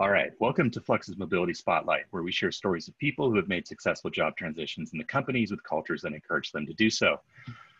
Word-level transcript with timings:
All 0.00 0.10
right, 0.10 0.30
welcome 0.38 0.70
to 0.70 0.80
Flux's 0.80 1.18
Mobility 1.18 1.52
Spotlight, 1.52 2.04
where 2.12 2.22
we 2.22 2.30
share 2.30 2.52
stories 2.52 2.86
of 2.86 2.96
people 2.98 3.28
who 3.28 3.34
have 3.34 3.48
made 3.48 3.66
successful 3.66 4.12
job 4.12 4.36
transitions 4.36 4.92
in 4.92 4.98
the 4.98 5.04
companies 5.04 5.50
with 5.50 5.60
cultures 5.64 6.02
that 6.02 6.12
encourage 6.12 6.52
them 6.52 6.66
to 6.66 6.72
do 6.72 6.88
so. 6.88 7.16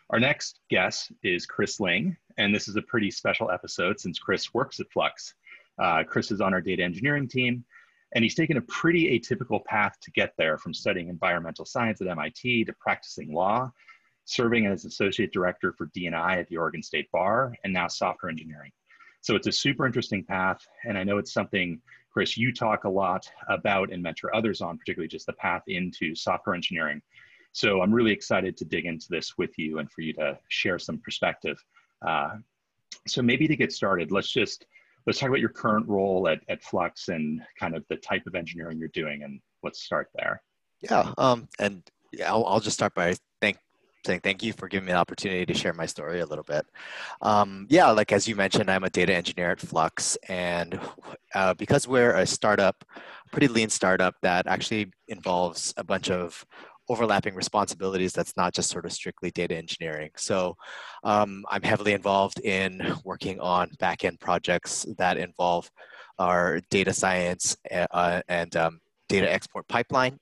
Our 0.09 0.19
next 0.19 0.59
guest 0.69 1.13
is 1.23 1.45
Chris 1.45 1.79
Ling, 1.79 2.17
and 2.37 2.53
this 2.53 2.67
is 2.67 2.75
a 2.75 2.81
pretty 2.81 3.09
special 3.09 3.51
episode 3.51 4.01
since 4.01 4.19
Chris 4.19 4.53
works 4.53 4.81
at 4.81 4.91
Flux. 4.91 5.33
Uh, 5.81 6.03
Chris 6.03 6.29
is 6.29 6.41
on 6.41 6.53
our 6.53 6.59
data 6.59 6.83
engineering 6.83 7.25
team, 7.25 7.63
and 8.13 8.21
he's 8.21 8.35
taken 8.35 8.57
a 8.57 8.61
pretty 8.63 9.17
atypical 9.17 9.63
path 9.63 9.97
to 10.01 10.11
get 10.11 10.33
there 10.37 10.57
from 10.57 10.73
studying 10.73 11.07
environmental 11.07 11.63
science 11.63 12.01
at 12.01 12.07
MIT 12.09 12.65
to 12.65 12.73
practicing 12.81 13.33
law, 13.33 13.71
serving 14.25 14.65
as 14.65 14.83
associate 14.83 15.31
director 15.31 15.71
for 15.77 15.85
D&I 15.93 16.37
at 16.37 16.49
the 16.49 16.57
Oregon 16.57 16.83
State 16.83 17.09
Bar, 17.13 17.55
and 17.63 17.71
now 17.71 17.87
software 17.87 18.29
engineering. 18.29 18.73
So 19.21 19.35
it's 19.35 19.47
a 19.47 19.53
super 19.53 19.85
interesting 19.85 20.23
path, 20.23 20.65
and 20.85 20.97
I 20.97 21.03
know 21.05 21.17
it's 21.17 21.33
something 21.33 21.81
Chris, 22.11 22.37
you 22.37 22.53
talk 22.53 22.83
a 22.83 22.89
lot 22.89 23.29
about 23.47 23.91
and 23.91 24.01
mentor 24.01 24.35
others 24.35 24.61
on, 24.61 24.77
particularly 24.77 25.07
just 25.07 25.25
the 25.25 25.33
path 25.33 25.63
into 25.67 26.15
software 26.15 26.55
engineering. 26.55 27.01
So 27.51 27.81
I'm 27.81 27.93
really 27.93 28.11
excited 28.11 28.57
to 28.57 28.65
dig 28.65 28.85
into 28.85 29.07
this 29.09 29.37
with 29.37 29.57
you 29.57 29.79
and 29.79 29.91
for 29.91 30.01
you 30.01 30.13
to 30.13 30.37
share 30.49 30.79
some 30.79 30.99
perspective. 30.99 31.57
Uh, 32.05 32.37
so 33.07 33.21
maybe 33.21 33.47
to 33.47 33.55
get 33.55 33.71
started, 33.71 34.11
let's 34.11 34.31
just 34.31 34.65
let's 35.05 35.19
talk 35.19 35.29
about 35.29 35.39
your 35.39 35.49
current 35.49 35.87
role 35.87 36.27
at, 36.27 36.41
at 36.49 36.61
Flux 36.61 37.07
and 37.07 37.41
kind 37.59 37.75
of 37.75 37.83
the 37.89 37.95
type 37.97 38.23
of 38.27 38.35
engineering 38.35 38.77
you're 38.77 38.89
doing, 38.89 39.23
and 39.23 39.39
let's 39.63 39.81
start 39.83 40.09
there. 40.15 40.41
Yeah, 40.81 41.11
um, 41.17 41.47
and 41.59 41.81
I'll, 42.25 42.45
I'll 42.45 42.59
just 42.59 42.77
start 42.77 42.93
by 42.93 43.15
saying 44.05 44.21
thank 44.21 44.43
you 44.43 44.53
for 44.53 44.67
giving 44.67 44.85
me 44.87 44.91
the 44.91 44.97
opportunity 44.97 45.45
to 45.45 45.53
share 45.53 45.73
my 45.73 45.85
story 45.85 46.21
a 46.21 46.25
little 46.25 46.43
bit. 46.43 46.65
Um, 47.21 47.67
yeah, 47.69 47.89
like 47.91 48.11
as 48.11 48.27
you 48.27 48.35
mentioned, 48.35 48.69
I'm 48.69 48.83
a 48.83 48.89
data 48.89 49.13
engineer 49.13 49.51
at 49.51 49.59
Flux, 49.59 50.17
and 50.27 50.79
uh, 51.35 51.53
because 51.55 51.87
we're 51.87 52.15
a 52.15 52.25
startup, 52.25 52.83
pretty 53.31 53.47
lean 53.47 53.69
startup 53.69 54.15
that 54.21 54.47
actually 54.47 54.91
involves 55.07 55.73
a 55.77 55.83
bunch 55.83 56.09
of 56.09 56.45
overlapping 56.89 57.35
responsibilities 57.35 58.13
that's 58.13 58.35
not 58.35 58.53
just 58.53 58.69
sort 58.69 58.85
of 58.85 58.91
strictly 58.91 59.29
data 59.31 59.55
engineering. 59.55 60.09
So 60.17 60.57
um, 61.03 61.45
I'm 61.49 61.61
heavily 61.61 61.93
involved 61.93 62.39
in 62.39 62.95
working 63.05 63.39
on 63.39 63.69
backend 63.79 64.19
projects 64.19 64.87
that 64.97 65.17
involve 65.17 65.69
our 66.17 66.59
data 66.71 66.91
science 66.91 67.55
uh, 67.71 68.21
and 68.27 68.55
um, 68.55 68.79
data 69.07 69.31
export 69.31 69.67
pipeline 69.67 70.19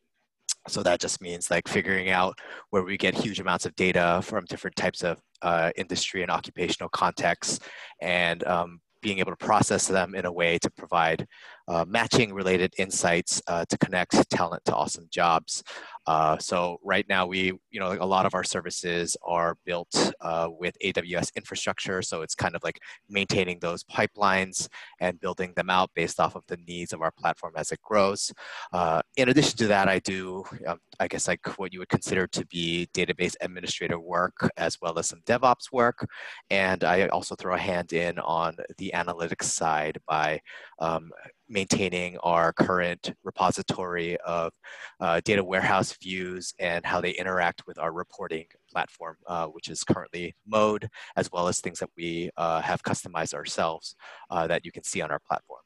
so 0.67 0.83
that 0.83 0.99
just 0.99 1.21
means 1.21 1.49
like 1.49 1.67
figuring 1.67 2.09
out 2.09 2.37
where 2.69 2.83
we 2.83 2.97
get 2.97 3.15
huge 3.15 3.39
amounts 3.39 3.65
of 3.65 3.75
data 3.75 4.21
from 4.23 4.45
different 4.45 4.75
types 4.75 5.03
of 5.03 5.19
uh, 5.41 5.71
industry 5.75 6.21
and 6.21 6.31
occupational 6.31 6.89
contexts 6.89 7.59
and 8.01 8.45
um, 8.45 8.79
being 9.01 9.19
able 9.19 9.31
to 9.31 9.45
process 9.45 9.87
them 9.87 10.15
in 10.15 10.25
a 10.25 10.31
way 10.31 10.57
to 10.59 10.69
provide 10.71 11.25
uh, 11.67 11.85
matching 11.87 12.33
related 12.33 12.73
insights 12.77 13.41
uh, 13.47 13.65
to 13.69 13.77
connect 13.77 14.29
talent 14.29 14.63
to 14.65 14.75
awesome 14.75 15.07
jobs. 15.11 15.63
Uh, 16.07 16.37
so 16.37 16.79
right 16.83 17.05
now 17.09 17.25
we, 17.25 17.51
you 17.69 17.79
know, 17.79 17.91
a 17.99 18.05
lot 18.05 18.25
of 18.25 18.33
our 18.33 18.43
services 18.43 19.17
are 19.23 19.57
built 19.65 20.13
uh, 20.21 20.47
with 20.49 20.77
AWS 20.83 21.35
infrastructure. 21.35 22.01
So 22.01 22.21
it's 22.21 22.33
kind 22.33 22.55
of 22.55 22.63
like 22.63 22.79
maintaining 23.09 23.59
those 23.59 23.83
pipelines 23.83 24.69
and 25.01 25.19
building 25.19 25.51
them 25.57 25.69
out 25.69 25.91
based 25.95 26.21
off 26.21 26.35
of 26.35 26.43
the 26.47 26.57
needs 26.65 26.93
of 26.93 27.01
our 27.01 27.11
platform 27.11 27.53
as 27.57 27.73
it 27.73 27.81
grows. 27.81 28.31
Uh, 28.71 29.01
in 29.17 29.27
addition 29.27 29.57
to 29.57 29.67
that, 29.67 29.89
I 29.89 29.99
do, 29.99 30.45
um, 30.65 30.79
I 31.01 31.09
guess 31.09 31.27
like 31.27 31.45
what 31.59 31.73
you 31.73 31.79
would 31.79 31.89
consider 31.89 32.25
to 32.27 32.45
be 32.45 32.87
database 32.93 33.35
administrator 33.41 33.99
work 33.99 34.49
as 34.55 34.77
well 34.81 34.97
as 34.97 35.07
some 35.07 35.21
DevOps 35.25 35.73
work. 35.73 36.07
And 36.49 36.85
I 36.85 37.07
also 37.07 37.35
throw 37.35 37.55
a 37.55 37.59
hand 37.59 37.91
in 37.91 38.17
on 38.19 38.55
the 38.77 38.93
analytics 38.95 39.43
side 39.43 39.99
by 40.07 40.39
um, 40.79 41.11
maintaining 41.49 42.17
our 42.19 42.53
current 42.53 43.13
repository 43.23 44.17
of 44.21 44.51
uh, 44.99 45.21
data 45.23 45.43
warehouse 45.43 45.95
views 46.01 46.53
and 46.59 46.85
how 46.85 47.01
they 47.01 47.11
interact 47.11 47.63
with 47.67 47.77
our 47.79 47.91
reporting 47.91 48.45
platform, 48.71 49.17
uh, 49.27 49.47
which 49.47 49.69
is 49.69 49.83
currently 49.83 50.35
Mode, 50.45 50.89
as 51.15 51.31
well 51.31 51.47
as 51.47 51.59
things 51.59 51.79
that 51.79 51.89
we 51.95 52.29
uh, 52.37 52.61
have 52.61 52.83
customized 52.83 53.33
ourselves 53.33 53.95
uh, 54.29 54.47
that 54.47 54.65
you 54.65 54.71
can 54.71 54.83
see 54.83 55.01
on 55.01 55.11
our 55.11 55.19
platform. 55.19 55.61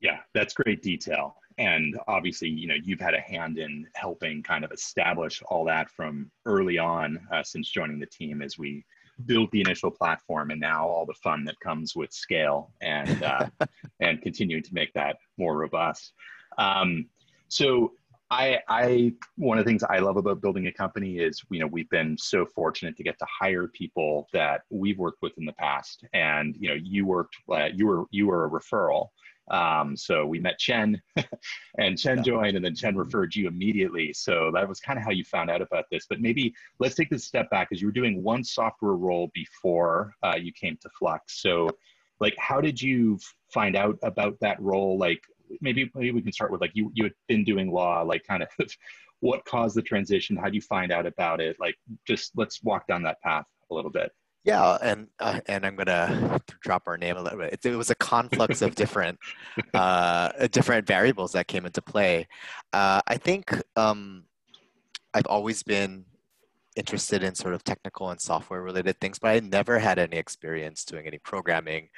Yeah, 0.00 0.18
that's 0.34 0.54
great 0.54 0.82
detail. 0.82 1.36
And 1.58 1.98
obviously, 2.08 2.48
you 2.48 2.66
know, 2.66 2.76
you've 2.82 3.00
had 3.00 3.14
a 3.14 3.20
hand 3.20 3.58
in 3.58 3.86
helping 3.94 4.42
kind 4.42 4.64
of 4.64 4.72
establish 4.72 5.42
all 5.50 5.64
that 5.66 5.90
from 5.90 6.30
early 6.46 6.78
on 6.78 7.20
uh, 7.30 7.42
since 7.42 7.68
joining 7.68 7.98
the 7.98 8.06
team 8.06 8.40
as 8.40 8.56
we 8.56 8.84
built 9.26 9.50
the 9.50 9.60
initial 9.60 9.90
platform 9.90 10.50
and 10.50 10.60
now 10.60 10.86
all 10.86 11.06
the 11.06 11.14
fun 11.14 11.44
that 11.44 11.58
comes 11.60 11.94
with 11.94 12.12
scale 12.12 12.72
and 12.80 13.22
uh, 13.22 13.46
and 14.00 14.22
continuing 14.22 14.62
to 14.62 14.74
make 14.74 14.92
that 14.94 15.16
more 15.38 15.56
robust. 15.56 16.12
Um, 16.58 17.06
so 17.48 17.92
I, 18.30 18.60
I 18.68 19.12
one 19.36 19.58
of 19.58 19.64
the 19.64 19.68
things 19.68 19.82
I 19.82 19.98
love 19.98 20.16
about 20.16 20.40
building 20.40 20.68
a 20.68 20.72
company 20.72 21.18
is 21.18 21.42
you 21.50 21.58
know 21.58 21.66
we've 21.66 21.90
been 21.90 22.16
so 22.16 22.46
fortunate 22.46 22.96
to 22.96 23.02
get 23.02 23.18
to 23.18 23.26
hire 23.28 23.66
people 23.66 24.28
that 24.32 24.62
we've 24.70 24.98
worked 24.98 25.20
with 25.20 25.36
in 25.36 25.44
the 25.44 25.52
past, 25.54 26.04
and 26.12 26.56
you 26.58 26.68
know 26.68 26.76
you 26.80 27.06
worked 27.06 27.36
uh, 27.52 27.68
you 27.74 27.86
were 27.86 28.04
you 28.12 28.28
were 28.28 28.44
a 28.44 28.50
referral, 28.50 29.08
um, 29.50 29.96
so 29.96 30.26
we 30.26 30.38
met 30.38 30.58
Chen 30.58 31.00
and 31.78 31.98
Chen 31.98 32.22
joined 32.22 32.56
and 32.56 32.64
then 32.64 32.74
Chen 32.74 32.96
referred 32.96 33.34
you 33.34 33.48
immediately. 33.48 34.12
So 34.12 34.50
that 34.54 34.68
was 34.68 34.80
kind 34.80 34.98
of 34.98 35.04
how 35.04 35.10
you 35.10 35.24
found 35.24 35.50
out 35.50 35.60
about 35.60 35.84
this. 35.90 36.06
But 36.08 36.20
maybe 36.20 36.54
let's 36.78 36.94
take 36.94 37.10
this 37.10 37.24
step 37.24 37.50
back 37.50 37.68
because 37.68 37.82
you 37.82 37.88
were 37.88 37.92
doing 37.92 38.22
one 38.22 38.44
software 38.44 38.94
role 38.94 39.30
before 39.34 40.14
uh, 40.22 40.36
you 40.40 40.52
came 40.52 40.78
to 40.82 40.88
Flux. 40.98 41.42
So 41.42 41.68
like, 42.20 42.36
how 42.38 42.60
did 42.60 42.80
you 42.80 43.18
find 43.52 43.76
out 43.76 43.98
about 44.02 44.38
that 44.40 44.60
role? 44.60 44.96
Like 44.96 45.20
maybe, 45.60 45.90
maybe 45.94 46.12
we 46.12 46.22
can 46.22 46.32
start 46.32 46.52
with 46.52 46.60
like, 46.60 46.72
you, 46.74 46.92
you 46.94 47.04
had 47.04 47.14
been 47.28 47.44
doing 47.44 47.72
law, 47.72 48.02
like 48.02 48.24
kind 48.24 48.42
of 48.42 48.48
what 49.20 49.44
caused 49.44 49.76
the 49.76 49.82
transition? 49.82 50.36
How 50.36 50.48
do 50.48 50.54
you 50.54 50.62
find 50.62 50.92
out 50.92 51.06
about 51.06 51.40
it? 51.40 51.56
Like, 51.58 51.76
just 52.06 52.32
let's 52.36 52.62
walk 52.62 52.86
down 52.86 53.02
that 53.02 53.20
path 53.20 53.46
a 53.70 53.74
little 53.74 53.90
bit. 53.90 54.12
Yeah, 54.42 54.78
and 54.80 55.08
uh, 55.18 55.40
and 55.46 55.66
I'm 55.66 55.76
gonna 55.76 56.40
drop 56.62 56.84
our 56.86 56.96
name 56.96 57.16
a 57.16 57.22
little 57.22 57.38
bit. 57.38 57.52
It, 57.52 57.66
it 57.66 57.76
was 57.76 57.90
a 57.90 57.94
conflux 57.94 58.62
of 58.62 58.74
different 58.74 59.18
uh, 59.74 60.30
different 60.48 60.86
variables 60.86 61.32
that 61.32 61.46
came 61.46 61.66
into 61.66 61.82
play. 61.82 62.26
Uh, 62.72 63.02
I 63.06 63.16
think 63.18 63.54
um, 63.76 64.24
I've 65.12 65.26
always 65.26 65.62
been 65.62 66.06
interested 66.76 67.22
in 67.22 67.34
sort 67.34 67.52
of 67.52 67.64
technical 67.64 68.10
and 68.10 68.20
software 68.20 68.62
related 68.62 68.98
things, 69.00 69.18
but 69.18 69.28
I 69.28 69.40
never 69.40 69.78
had 69.78 69.98
any 69.98 70.16
experience 70.16 70.84
doing 70.84 71.06
any 71.06 71.18
programming 71.18 71.88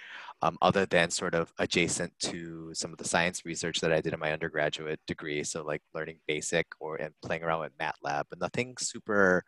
um, 0.40 0.58
other 0.62 0.86
than 0.86 1.10
sort 1.10 1.34
of 1.34 1.52
adjacent 1.58 2.12
to 2.20 2.72
some 2.74 2.90
of 2.90 2.98
the 2.98 3.06
science 3.06 3.44
research 3.44 3.80
that 3.80 3.92
I 3.92 4.00
did 4.00 4.14
in 4.14 4.18
my 4.18 4.32
undergraduate 4.32 4.98
degree. 5.06 5.44
So 5.44 5.62
like 5.62 5.82
learning 5.94 6.18
basic 6.26 6.66
or 6.80 6.96
and 6.96 7.14
playing 7.22 7.44
around 7.44 7.60
with 7.60 7.78
MATLAB, 7.78 8.24
but 8.30 8.40
nothing 8.40 8.74
super 8.80 9.44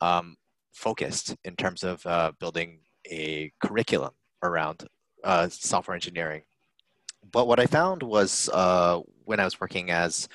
um, 0.00 0.36
focused 0.74 1.36
in 1.44 1.56
terms 1.56 1.82
of 1.82 2.04
uh, 2.06 2.32
building 2.38 2.80
a 3.10 3.52
curriculum 3.62 4.12
around 4.42 4.86
uh, 5.22 5.48
software 5.48 5.94
engineering. 5.94 6.42
But 7.32 7.46
what 7.46 7.60
I 7.60 7.66
found 7.66 8.02
was 8.02 8.50
uh, 8.52 9.00
when 9.24 9.40
I 9.40 9.44
was 9.44 9.60
working 9.60 9.90
as 9.90 10.28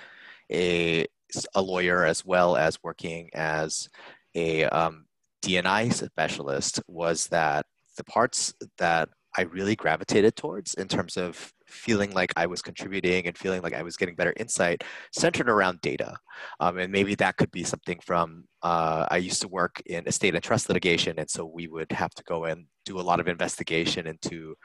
a, 0.51 1.05
a 1.53 1.61
lawyer 1.61 2.05
as 2.05 2.25
well 2.25 2.57
as 2.57 2.81
working 2.83 3.29
as 3.33 3.89
a 4.35 4.65
um, 4.65 5.05
D&I 5.41 5.89
specialist 5.89 6.81
was 6.87 7.27
that 7.27 7.65
the 7.97 8.03
parts 8.03 8.53
that 8.77 9.09
I 9.39 9.43
really 9.43 9.77
gravitated 9.77 10.35
towards 10.35 10.73
in 10.73 10.89
terms 10.89 11.15
of 11.15 11.53
feeling 11.65 12.11
like 12.11 12.33
I 12.35 12.45
was 12.45 12.61
contributing 12.61 13.25
and 13.25 13.37
feeling 13.37 13.61
like 13.61 13.73
I 13.73 13.83
was 13.83 13.95
getting 13.95 14.15
better 14.15 14.33
insight 14.35 14.83
centered 15.13 15.49
around 15.49 15.79
data. 15.79 16.17
Um, 16.59 16.77
and 16.77 16.91
maybe 16.91 17.15
that 17.15 17.37
could 17.37 17.49
be 17.49 17.63
something 17.63 17.99
from, 18.05 18.43
uh, 18.63 19.05
I 19.09 19.15
used 19.15 19.41
to 19.43 19.47
work 19.47 19.81
in 19.85 20.05
estate 20.05 20.35
and 20.35 20.43
trust 20.43 20.67
litigation. 20.67 21.17
And 21.17 21.29
so 21.29 21.45
we 21.45 21.69
would 21.69 21.89
have 21.93 22.13
to 22.15 22.23
go 22.25 22.43
and 22.45 22.65
do 22.83 22.99
a 22.99 23.07
lot 23.09 23.21
of 23.21 23.29
investigation 23.29 24.07
into 24.07 24.55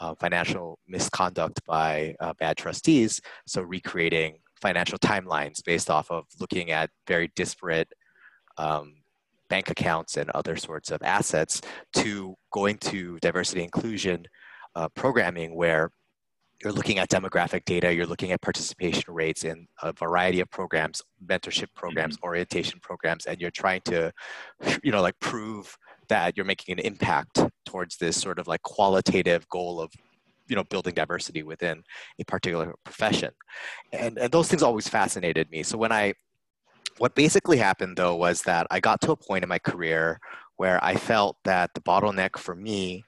uh, 0.00 0.16
financial 0.16 0.80
misconduct 0.88 1.60
by 1.64 2.16
uh, 2.18 2.32
bad 2.40 2.56
trustees. 2.56 3.20
So 3.46 3.62
recreating 3.62 4.38
financial 4.60 4.98
timelines 4.98 5.62
based 5.64 5.90
off 5.90 6.10
of 6.10 6.24
looking 6.40 6.72
at 6.72 6.90
very 7.06 7.30
disparate 7.36 7.92
um, 8.58 8.94
bank 9.48 9.70
accounts 9.70 10.16
and 10.16 10.30
other 10.30 10.56
sorts 10.56 10.90
of 10.90 11.02
assets 11.02 11.60
to 11.94 12.34
going 12.52 12.78
to 12.78 13.18
diversity 13.20 13.62
inclusion 13.62 14.24
uh, 14.74 14.88
programming 14.94 15.54
where 15.54 15.90
you're 16.62 16.72
looking 16.72 16.98
at 16.98 17.10
demographic 17.10 17.64
data, 17.64 17.92
you're 17.92 18.06
looking 18.06 18.32
at 18.32 18.40
participation 18.40 19.12
rates 19.12 19.44
in 19.44 19.66
a 19.82 19.92
variety 19.92 20.40
of 20.40 20.50
programs, 20.50 21.02
mentorship 21.26 21.66
programs, 21.74 22.16
mm-hmm. 22.16 22.26
orientation 22.26 22.80
programs, 22.80 23.26
and 23.26 23.40
you're 23.40 23.50
trying 23.50 23.80
to, 23.84 24.12
you 24.82 24.90
know, 24.90 25.02
like 25.02 25.18
prove 25.20 25.76
that 26.08 26.36
you're 26.36 26.46
making 26.46 26.78
an 26.78 26.78
impact 26.78 27.40
towards 27.66 27.96
this 27.96 28.16
sort 28.16 28.38
of 28.38 28.46
like 28.46 28.62
qualitative 28.62 29.48
goal 29.48 29.80
of 29.80 29.92
you 30.46 30.56
know 30.56 30.64
building 30.64 30.92
diversity 30.94 31.42
within 31.42 31.82
a 32.20 32.24
particular 32.24 32.74
profession 32.84 33.30
and, 33.94 34.18
and 34.18 34.30
those 34.30 34.46
things 34.46 34.62
always 34.62 34.86
fascinated 34.86 35.50
me 35.50 35.62
so 35.62 35.78
when 35.78 35.90
i 35.90 36.12
what 36.98 37.14
basically 37.14 37.58
happened 37.58 37.96
though 37.96 38.14
was 38.14 38.42
that 38.42 38.66
i 38.70 38.80
got 38.80 39.00
to 39.00 39.12
a 39.12 39.16
point 39.16 39.42
in 39.42 39.48
my 39.48 39.58
career 39.58 40.20
where 40.56 40.82
i 40.84 40.94
felt 40.94 41.36
that 41.44 41.70
the 41.74 41.80
bottleneck 41.80 42.36
for 42.36 42.54
me 42.54 43.04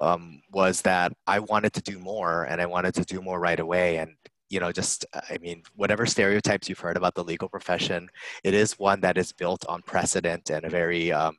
um, 0.00 0.40
was 0.50 0.82
that 0.82 1.12
I 1.26 1.40
wanted 1.40 1.72
to 1.74 1.82
do 1.82 1.98
more 1.98 2.44
and 2.44 2.60
I 2.60 2.66
wanted 2.66 2.94
to 2.94 3.04
do 3.04 3.20
more 3.20 3.38
right 3.38 3.60
away. 3.60 3.98
And, 3.98 4.14
you 4.48 4.58
know, 4.58 4.72
just, 4.72 5.04
I 5.14 5.38
mean, 5.38 5.62
whatever 5.76 6.06
stereotypes 6.06 6.68
you've 6.68 6.80
heard 6.80 6.96
about 6.96 7.14
the 7.14 7.24
legal 7.24 7.48
profession, 7.48 8.08
it 8.42 8.54
is 8.54 8.78
one 8.78 9.00
that 9.02 9.18
is 9.18 9.32
built 9.32 9.64
on 9.68 9.82
precedent 9.82 10.50
and 10.50 10.64
a 10.64 10.70
very 10.70 11.12
um, 11.12 11.36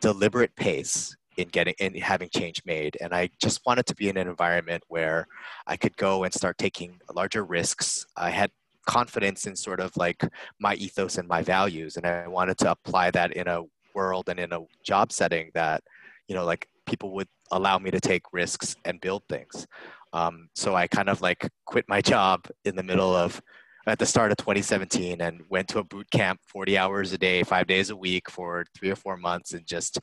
deliberate 0.00 0.54
pace 0.56 1.14
in 1.36 1.48
getting 1.48 1.74
in 1.78 1.94
having 1.94 2.28
change 2.34 2.60
made 2.64 2.96
and 3.00 3.14
i 3.14 3.30
just 3.40 3.60
wanted 3.64 3.86
to 3.86 3.94
be 3.94 4.08
in 4.08 4.16
an 4.16 4.26
environment 4.26 4.82
where 4.88 5.24
i 5.68 5.76
could 5.76 5.96
go 5.96 6.24
and 6.24 6.34
start 6.34 6.58
taking 6.58 6.98
larger 7.14 7.44
risks 7.44 8.04
i 8.16 8.28
had 8.28 8.50
confidence 8.88 9.46
in 9.46 9.54
sort 9.54 9.80
of 9.80 9.94
like 9.96 10.20
my 10.58 10.74
ethos 10.74 11.18
and 11.18 11.28
my 11.28 11.42
values 11.42 11.96
and 11.96 12.06
i 12.06 12.26
wanted 12.26 12.56
to 12.56 12.70
apply 12.70 13.10
that 13.10 13.32
in 13.34 13.46
a 13.46 13.62
world 13.94 14.28
and 14.28 14.40
in 14.40 14.52
a 14.52 14.60
job 14.82 15.12
setting 15.12 15.50
that 15.54 15.82
you 16.26 16.34
know 16.34 16.44
like 16.44 16.66
people 16.86 17.12
would 17.14 17.28
allow 17.50 17.78
me 17.78 17.90
to 17.90 18.00
take 18.00 18.22
risks 18.32 18.74
and 18.84 19.00
build 19.00 19.22
things. 19.28 19.66
Um, 20.12 20.48
so 20.54 20.74
i 20.74 20.86
kind 20.86 21.10
of 21.10 21.20
like 21.20 21.46
quit 21.66 21.84
my 21.86 22.00
job 22.00 22.46
in 22.64 22.74
the 22.76 22.82
middle 22.82 23.14
of 23.14 23.40
at 23.86 23.98
the 23.98 24.06
start 24.06 24.30
of 24.30 24.38
2017 24.38 25.20
and 25.20 25.42
went 25.50 25.68
to 25.68 25.78
a 25.80 25.84
boot 25.84 26.10
camp 26.10 26.40
40 26.46 26.78
hours 26.78 27.12
a 27.12 27.18
day 27.18 27.42
five 27.42 27.66
days 27.66 27.90
a 27.90 27.96
week 27.96 28.30
for 28.30 28.64
three 28.74 28.90
or 28.90 28.96
four 28.96 29.16
months 29.16 29.52
and 29.52 29.66
just 29.66 29.98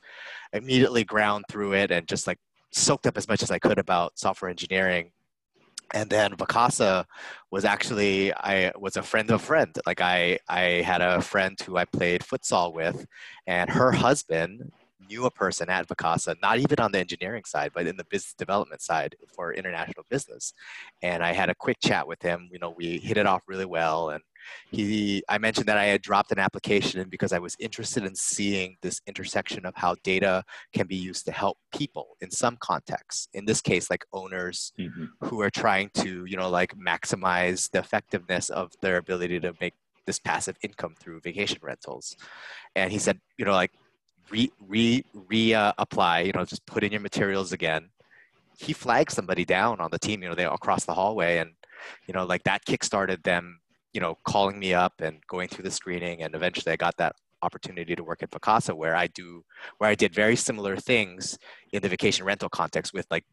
immediately 0.52 1.02
ground 1.02 1.44
through 1.50 1.72
it 1.72 1.90
and 1.90 2.06
just 2.08 2.26
like 2.26 2.38
soaked 2.72 3.06
up 3.06 3.16
as 3.16 3.28
much 3.28 3.42
as 3.42 3.50
i 3.50 3.58
could 3.58 3.78
about 3.78 4.16
software 4.16 4.50
engineering 4.50 5.10
and 5.92 6.10
then 6.10 6.32
Vacasa 6.32 7.04
was 7.50 7.64
actually 7.64 8.32
I 8.34 8.72
was 8.78 8.96
a 8.96 9.02
friend 9.02 9.30
of 9.30 9.40
a 9.40 9.44
friend. 9.44 9.76
Like 9.86 10.00
I 10.00 10.38
I 10.48 10.82
had 10.84 11.00
a 11.00 11.20
friend 11.20 11.58
who 11.60 11.76
I 11.76 11.84
played 11.84 12.22
futsal 12.22 12.74
with, 12.74 13.06
and 13.46 13.70
her 13.70 13.92
husband 13.92 14.72
knew 15.08 15.24
a 15.24 15.30
person 15.30 15.68
at 15.68 15.88
Vacasa, 15.88 16.34
not 16.40 16.58
even 16.58 16.78
on 16.80 16.92
the 16.92 16.98
engineering 16.98 17.44
side, 17.44 17.72
but 17.74 17.86
in 17.86 17.96
the 17.96 18.04
business 18.04 18.34
development 18.34 18.82
side 18.82 19.16
for 19.34 19.52
international 19.52 20.04
business. 20.10 20.52
And 21.02 21.22
I 21.22 21.32
had 21.32 21.50
a 21.50 21.54
quick 21.54 21.78
chat 21.82 22.06
with 22.06 22.22
him. 22.22 22.48
You 22.52 22.58
know, 22.58 22.74
we 22.76 22.98
hit 22.98 23.16
it 23.16 23.26
off 23.26 23.42
really 23.46 23.64
well. 23.64 24.10
And 24.10 24.22
he, 24.70 25.22
I 25.28 25.38
mentioned 25.38 25.66
that 25.66 25.78
I 25.78 25.86
had 25.86 26.02
dropped 26.02 26.32
an 26.32 26.38
application 26.38 27.08
because 27.08 27.32
I 27.32 27.38
was 27.38 27.56
interested 27.58 28.04
in 28.04 28.14
seeing 28.14 28.76
this 28.82 29.00
intersection 29.06 29.66
of 29.66 29.74
how 29.76 29.96
data 30.02 30.44
can 30.72 30.86
be 30.86 30.96
used 30.96 31.24
to 31.26 31.32
help 31.32 31.58
people 31.72 32.16
in 32.20 32.30
some 32.30 32.56
contexts. 32.60 33.28
In 33.34 33.44
this 33.44 33.60
case, 33.60 33.90
like 33.90 34.04
owners 34.12 34.72
mm-hmm. 34.78 35.06
who 35.22 35.40
are 35.40 35.50
trying 35.50 35.90
to, 35.94 36.24
you 36.26 36.36
know, 36.36 36.48
like 36.48 36.76
maximize 36.76 37.70
the 37.70 37.78
effectiveness 37.78 38.50
of 38.50 38.72
their 38.82 38.98
ability 38.98 39.40
to 39.40 39.54
make 39.60 39.74
this 40.06 40.18
passive 40.20 40.56
income 40.62 40.94
through 40.98 41.20
vacation 41.20 41.58
rentals. 41.60 42.16
And 42.74 42.92
he 42.92 42.98
said, 42.98 43.20
you 43.36 43.44
know, 43.44 43.52
like 43.52 43.72
re 44.30 44.50
re 44.66 45.04
re 45.14 45.54
uh, 45.54 45.72
apply. 45.78 46.20
You 46.20 46.32
know, 46.32 46.44
just 46.44 46.66
put 46.66 46.84
in 46.84 46.92
your 46.92 47.00
materials 47.00 47.52
again. 47.52 47.90
He 48.58 48.72
flagged 48.72 49.12
somebody 49.12 49.44
down 49.44 49.80
on 49.80 49.90
the 49.90 49.98
team. 49.98 50.22
You 50.22 50.30
know, 50.30 50.34
they 50.34 50.44
across 50.44 50.84
the 50.84 50.94
hallway, 50.94 51.38
and 51.38 51.52
you 52.06 52.14
know, 52.14 52.24
like 52.24 52.44
that 52.44 52.64
kickstarted 52.64 53.22
them. 53.22 53.60
You 53.92 54.00
know, 54.00 54.18
calling 54.24 54.58
me 54.58 54.74
up 54.74 55.00
and 55.00 55.18
going 55.26 55.48
through 55.48 55.64
the 55.64 55.70
screening, 55.70 56.22
and 56.22 56.34
eventually 56.34 56.72
I 56.72 56.76
got 56.76 56.96
that 56.98 57.16
opportunity 57.42 57.94
to 57.94 58.04
work 58.04 58.22
at 58.22 58.30
Vacasa, 58.30 58.74
where 58.74 58.96
I 58.96 59.06
do 59.06 59.44
where 59.78 59.90
I 59.90 59.94
did 59.94 60.14
very 60.14 60.36
similar 60.36 60.76
things 60.76 61.38
in 61.72 61.82
the 61.82 61.88
vacation 61.88 62.24
rental 62.24 62.48
context 62.48 62.92
with 62.92 63.06
like 63.10 63.24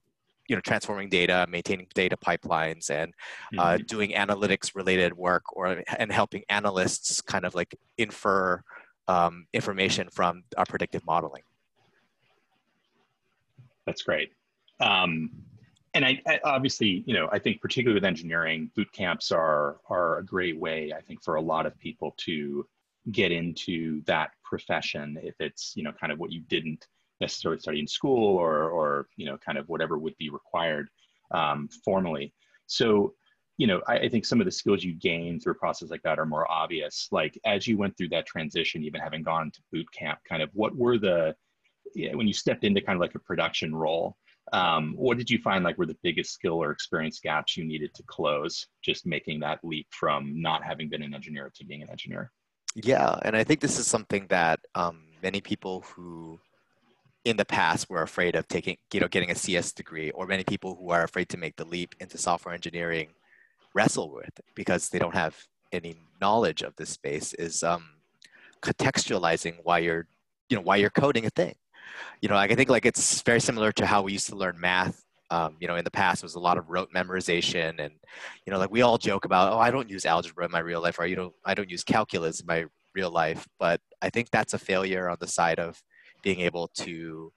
you 0.48 0.56
know 0.56 0.62
transforming 0.62 1.10
data 1.10 1.46
maintaining 1.50 1.88
data 1.96 2.18
pipelines 2.18 2.90
and 2.90 3.14
uh, 3.58 3.74
mm-hmm. 3.74 3.84
doing 3.86 4.12
analytics 4.12 4.76
related 4.76 5.14
work 5.14 5.44
or 5.54 5.84
and 5.98 6.12
helping 6.12 6.44
analysts 6.50 7.22
kind 7.22 7.46
of 7.46 7.56
like 7.56 7.76
infer 7.98 8.62
um, 9.08 9.48
information 9.54 10.10
from 10.10 10.44
our 10.58 10.66
predictive 10.66 11.06
modeling. 11.06 11.44
That's 13.86 14.02
great. 14.02 14.32
Um, 14.80 15.32
and 15.94 16.06
I, 16.06 16.22
I, 16.28 16.40
obviously, 16.44 17.04
you 17.06 17.14
know, 17.14 17.30
I 17.32 17.40
think 17.40 17.62
particularly 17.62 17.96
with 17.96 18.06
engineering, 18.06 18.72
boot 18.76 18.92
camps 18.92 19.32
are 19.32 19.78
are 19.90 20.18
a 20.18 20.26
great 20.26 20.58
way, 20.58 20.92
I 20.96 21.02
think, 21.02 21.24
for 21.24 21.36
a 21.36 21.42
lot 21.42 21.66
of 21.66 21.78
people 21.78 22.16
to 22.26 22.66
get 23.12 23.32
into 23.32 24.02
that 24.06 24.32
profession 24.44 25.20
if 25.22 25.36
it's, 25.40 25.74
you 25.76 25.84
know, 25.84 25.92
kind 25.92 26.12
of 26.12 26.20
what 26.20 26.32
you 26.32 26.42
didn't 26.42 26.88
necessarily 27.22 27.60
study 27.60 27.80
in 27.80 27.88
school 27.88 28.38
or 28.38 28.70
or 28.70 29.08
you 29.18 29.26
know, 29.26 29.38
kind 29.38 29.58
of 29.58 29.70
whatever 29.70 30.00
would 30.00 30.18
be 30.18 30.30
required 30.30 30.88
um, 31.32 31.70
formally. 31.86 32.34
So 32.66 33.14
you 33.58 33.68
know, 33.68 33.82
I, 33.88 34.00
I, 34.00 34.10
think 34.10 34.26
some 34.26 34.42
of 34.42 34.46
the 34.46 34.52
skills 34.52 34.84
you 34.84 34.94
gain 34.94 35.40
through 35.40 35.54
a 35.54 35.56
process 35.56 35.92
like 35.92 36.02
that 36.04 36.18
are 36.18 36.26
more 36.26 36.50
obvious. 36.52 37.08
Like 37.12 37.40
as 37.46 37.68
you 37.68 37.78
went 37.78 37.96
through 37.98 38.10
that 38.10 38.26
transition, 38.26 38.84
even 38.84 39.00
having 39.00 39.22
gone 39.24 39.52
to 39.52 39.62
boot 39.72 39.88
camp, 39.92 40.20
kind 40.28 40.42
of 40.42 40.50
what 40.54 40.76
were 40.76 40.98
the 40.98 41.36
when 41.96 42.28
you 42.28 42.34
stepped 42.34 42.64
into 42.64 42.82
kind 42.82 42.96
of 42.96 43.02
like 43.02 43.14
a 43.14 43.20
production 43.20 43.76
role, 43.76 44.18
um, 44.52 44.94
what 44.98 45.18
did 45.18 45.30
you 45.30 45.40
find 45.40 45.64
like 45.64 45.78
were 45.78 45.86
the 45.86 45.98
biggest 46.02 46.32
skill 46.32 46.62
or 46.62 46.72
experience 46.72 47.20
gaps 47.20 47.56
you 47.56 47.64
needed 47.64 47.94
to 47.94 48.04
close, 48.04 48.68
just 48.84 49.06
making 49.06 49.40
that 49.40 49.60
leap 49.64 49.88
from 49.92 50.42
not 50.42 50.64
having 50.64 50.90
been 50.90 51.04
an 51.04 51.14
engineer 51.14 51.52
to 51.56 51.66
being 51.66 51.82
an 51.82 51.90
engineer? 51.90 52.32
Yeah, 52.76 53.20
and 53.24 53.36
I 53.36 53.44
think 53.44 53.60
this 53.60 53.78
is 53.78 53.86
something 53.86 54.26
that 54.30 54.60
um, 54.74 55.04
many 55.22 55.42
people 55.42 55.82
who 55.82 56.40
in 57.24 57.38
the 57.38 57.46
past 57.46 57.90
were 57.90 58.02
afraid 58.02 58.36
of 58.36 58.48
taking, 58.48 58.78
you 58.92 59.00
know, 59.00 59.08
getting 59.08 59.32
a 59.32 59.36
CS 59.36 59.72
degree, 59.72 60.12
or 60.12 60.26
many 60.26 60.44
people 60.44 60.76
who 60.76 60.90
are 60.90 61.04
afraid 61.04 61.30
to 61.30 61.38
make 61.38 61.56
the 61.56 61.66
leap 61.66 61.96
into 62.00 62.18
software 62.18 62.54
engineering 62.54 63.10
wrestle 63.74 64.12
with 64.12 64.40
because 64.56 64.90
they 64.90 65.00
don't 65.00 65.16
have 65.16 65.36
any 65.72 65.96
knowledge 66.22 66.62
of 66.62 66.76
this 66.76 66.90
space 66.90 67.34
is 67.34 67.64
um, 67.64 67.90
contextualizing 68.62 69.58
why 69.64 69.80
you're 69.80 70.08
you 70.50 70.56
know 70.58 70.64
why 70.64 70.76
you're 70.78 70.90
coding 70.90 71.26
a 71.26 71.30
thing. 71.30 71.56
You 72.22 72.30
know 72.30 72.36
like 72.36 72.52
i 72.52 72.56
think 72.56 72.70
like 72.70 72.86
it's 72.86 73.22
very 73.22 73.42
similar 73.42 73.72
to 73.74 73.86
how 73.86 74.02
we 74.02 74.14
used 74.14 74.30
to 74.30 74.36
learn 74.36 74.60
math. 74.60 75.04
Um, 75.32 75.56
you 75.60 75.68
know 75.68 75.76
in 75.78 75.84
the 75.84 75.90
past 75.90 76.22
it 76.22 76.26
was 76.26 76.36
a 76.36 76.40
lot 76.40 76.60
of 76.60 76.70
rote 76.70 76.92
memorization 76.94 77.80
and 77.80 77.94
you 78.46 78.52
know 78.52 78.60
like 78.60 78.70
we 78.70 78.84
all 78.84 79.00
joke 79.00 79.26
about 79.26 79.52
oh 79.52 79.58
i 79.58 79.72
don't 79.72 79.90
use 79.90 80.06
algebra 80.06 80.46
in 80.46 80.52
my 80.52 80.60
real 80.60 80.80
life 80.80 81.00
or 81.00 81.08
you 81.08 81.16
know 81.16 81.34
i 81.44 81.56
don't 81.56 81.72
use 81.72 81.84
calculus 81.84 82.42
in 82.42 82.46
my 82.46 82.66
real 82.94 83.10
life 83.10 83.48
but 83.58 83.82
i 84.04 84.12
think 84.12 84.30
that's 84.30 84.54
a 84.54 84.60
failure 84.60 85.10
on 85.10 85.18
the 85.20 85.28
side 85.28 85.60
of 85.60 85.82
being 86.22 86.40
able 86.42 86.68
to 86.68 87.32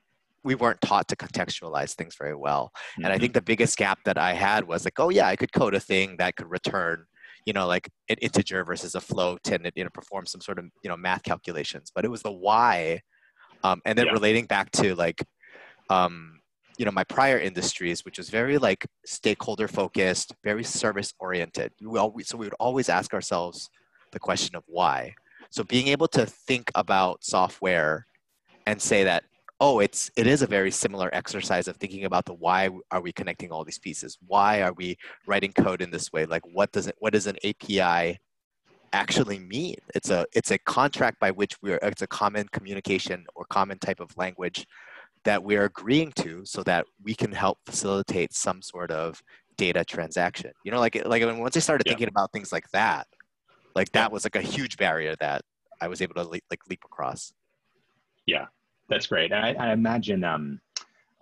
we 0.47 0.55
weren't 0.55 0.81
taught 0.81 1.09
to 1.09 1.17
contextualize 1.17 1.95
things 1.95 2.15
very 2.17 2.37
well. 2.37 2.71
Mm-hmm. 2.73 3.05
And 3.05 3.07
I 3.07 3.17
mm-hmm. 3.17 3.21
think 3.23 3.35
the 3.35 3.43
biggest 3.43 3.77
gap 3.77 3.99
that 4.05 4.17
I 4.17 4.33
had 4.33 4.67
was 4.67 4.85
like, 4.85 4.99
oh 4.99 5.11
yeah, 5.11 5.27
I 5.27 5.37
could 5.37 5.53
code 5.53 5.75
a 5.75 5.81
thing 5.81 6.17
that 6.19 6.37
could 6.37 6.49
return, 6.49 7.05
you 7.45 7.53
know, 7.53 7.67
like 7.67 7.91
an 8.09 8.17
integer 8.23 8.65
versus 8.65 8.95
a 8.95 9.01
float 9.01 9.51
and 9.51 9.67
it, 9.67 9.75
you 9.77 9.83
know, 9.83 9.91
perform 9.93 10.25
some 10.25 10.41
sort 10.41 10.61
of, 10.61 10.67
you 10.85 10.89
know, 10.89 10.97
math 10.97 11.25
calculations. 11.25 11.91
But 11.95 12.05
it 12.05 12.11
was 12.11 12.23
the 12.23 12.33
why. 12.33 13.03
Um, 13.65 13.83
and 13.85 13.99
then 13.99 14.07
yeah. 14.07 14.13
relating 14.13 14.47
back 14.47 14.71
to 14.73 14.95
like, 14.95 15.23
um, 15.91 16.41
you 16.79 16.85
know, 16.85 16.93
my 16.93 17.05
prior 17.05 17.39
industries, 17.39 18.05
which 18.05 18.19
was 18.19 18.31
very 18.31 18.57
like 18.57 18.87
stakeholder 19.05 19.67
focused, 19.67 20.33
very 20.45 20.63
service 20.63 21.13
oriented. 21.19 21.73
We 21.83 21.99
always, 21.99 22.29
so 22.29 22.37
we 22.37 22.47
would 22.47 22.55
always 22.61 22.89
ask 22.89 23.13
ourselves 23.13 23.69
the 24.13 24.21
question 24.21 24.55
of 24.55 24.63
why. 24.67 25.15
So 25.51 25.65
being 25.65 25.89
able 25.89 26.09
to 26.09 26.25
think 26.27 26.71
about 26.75 27.25
software 27.25 28.07
and 28.67 28.81
say 28.81 29.05
that 29.05 29.25
oh 29.61 29.81
it's 29.81 30.11
it 30.17 30.27
is 30.27 30.43
a 30.43 30.47
very 30.47 30.71
similar 30.71 31.09
exercise 31.15 31.69
of 31.69 31.77
thinking 31.77 32.05
about 32.05 32.25
the 32.25 32.35
why 32.35 32.69
are 32.91 33.01
we 33.01 33.13
connecting 33.13 33.51
all 33.51 33.65
these 33.65 33.79
pieces? 33.79 34.19
Why 34.27 34.63
are 34.63 34.73
we 34.73 34.97
writing 35.27 35.53
code 35.53 35.83
in 35.83 35.91
this 35.91 36.13
way? 36.13 36.27
Like 36.27 36.43
what 36.53 36.73
does 36.73 36.87
it 36.87 36.97
what 36.99 37.13
does 37.13 37.27
an 37.27 37.37
api 37.45 38.19
actually 38.93 39.39
mean? 39.39 39.77
It's 39.95 40.11
a 40.11 40.27
it's 40.35 40.51
a 40.51 40.59
contract 40.59 41.19
by 41.21 41.31
which 41.31 41.57
we're 41.63 41.79
it's 41.83 42.03
a 42.03 42.07
common 42.07 42.49
communication 42.49 43.25
or 43.35 43.45
common 43.47 43.79
type 43.79 44.01
of 44.01 44.17
language 44.17 44.67
that 45.25 45.43
we're 45.43 45.65
agreeing 45.65 46.13
to 46.13 46.45
so 46.45 46.63
that 46.63 46.87
we 47.03 47.15
can 47.15 47.33
help 47.33 47.59
facilitate 47.67 48.33
some 48.33 48.63
sort 48.63 48.91
of 48.91 49.21
data 49.57 49.85
transaction. 49.85 50.53
You 50.65 50.73
know 50.73 50.81
like 50.81 51.03
like 51.07 51.23
once 51.39 51.57
i 51.57 51.61
started 51.61 51.87
yeah. 51.87 51.93
thinking 51.93 52.09
about 52.09 52.31
things 52.33 52.53
like 52.53 52.69
that 52.73 53.07
like 53.75 53.91
that 53.93 54.13
was 54.13 54.25
like 54.25 54.37
a 54.37 54.41
huge 54.43 54.77
barrier 54.77 55.15
that 55.21 55.43
i 55.81 55.89
was 55.89 56.01
able 56.01 56.15
to 56.15 56.23
le- 56.23 56.41
like 56.51 56.61
leap 56.69 56.83
across. 56.85 57.33
Yeah 58.27 58.47
that's 58.89 59.07
great. 59.07 59.33
I, 59.33 59.55
I 59.55 59.73
imagine, 59.73 60.25
um, 60.25 60.61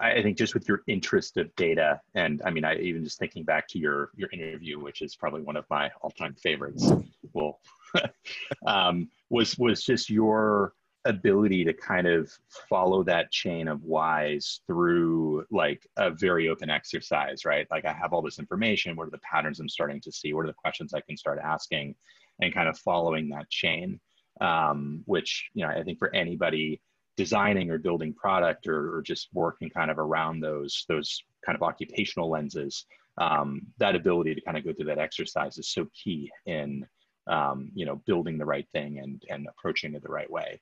I 0.00 0.22
think 0.22 0.36
just 0.36 0.54
with 0.54 0.68
your 0.68 0.82
interest 0.86 1.36
of 1.36 1.54
data, 1.56 2.00
and 2.14 2.42
I 2.44 2.50
mean, 2.50 2.64
I 2.64 2.76
even 2.76 3.04
just 3.04 3.18
thinking 3.18 3.44
back 3.44 3.68
to 3.68 3.78
your 3.78 4.10
your 4.16 4.28
interview, 4.32 4.80
which 4.80 5.02
is 5.02 5.14
probably 5.14 5.42
one 5.42 5.56
of 5.56 5.64
my 5.70 5.90
all 6.02 6.10
time 6.10 6.34
favorites. 6.34 6.92
Well, 7.32 7.60
um, 8.66 9.08
was 9.30 9.56
was 9.56 9.84
just 9.84 10.10
your 10.10 10.74
ability 11.06 11.64
to 11.64 11.72
kind 11.72 12.06
of 12.06 12.30
follow 12.68 13.02
that 13.04 13.30
chain 13.30 13.68
of 13.68 13.82
whys 13.82 14.60
through 14.66 15.44
like 15.50 15.86
a 15.96 16.10
very 16.10 16.48
open 16.48 16.70
exercise, 16.70 17.44
right? 17.44 17.66
Like 17.70 17.84
I 17.84 17.92
have 17.92 18.12
all 18.12 18.22
this 18.22 18.38
information. 18.38 18.96
What 18.96 19.06
are 19.06 19.10
the 19.10 19.18
patterns 19.18 19.60
I'm 19.60 19.68
starting 19.68 20.00
to 20.00 20.12
see? 20.12 20.32
What 20.32 20.44
are 20.44 20.48
the 20.48 20.54
questions 20.54 20.92
I 20.92 21.02
can 21.02 21.16
start 21.16 21.38
asking, 21.42 21.94
and 22.40 22.52
kind 22.52 22.68
of 22.68 22.78
following 22.78 23.28
that 23.30 23.48
chain. 23.48 24.00
Um, 24.40 25.02
which 25.06 25.48
you 25.54 25.64
know, 25.64 25.70
I 25.70 25.84
think 25.84 26.00
for 26.00 26.12
anybody 26.12 26.80
designing 27.16 27.70
or 27.70 27.78
building 27.78 28.12
product 28.12 28.66
or, 28.66 28.96
or, 28.96 29.02
just 29.02 29.28
working 29.32 29.70
kind 29.70 29.90
of 29.90 29.98
around 29.98 30.40
those 30.40 30.84
those 30.88 31.22
kind 31.44 31.54
of 31.56 31.62
occupational 31.62 32.30
lenses 32.30 32.86
um, 33.18 33.62
that 33.78 33.94
ability 33.94 34.34
to 34.34 34.40
kind 34.40 34.56
of 34.56 34.64
go 34.64 34.72
through 34.72 34.86
that 34.86 34.98
exercise 34.98 35.56
is 35.58 35.70
so 35.70 35.86
key 35.94 36.30
in 36.46 36.84
um, 37.26 37.70
you 37.74 37.86
know 37.86 37.96
building 38.06 38.38
the 38.38 38.44
right 38.44 38.66
thing 38.72 38.98
and 38.98 39.22
and 39.28 39.46
approaching 39.48 39.94
it 39.94 40.02
the 40.02 40.08
right 40.08 40.30
way 40.30 40.60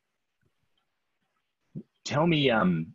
tell 2.04 2.26
me 2.26 2.50
um 2.50 2.94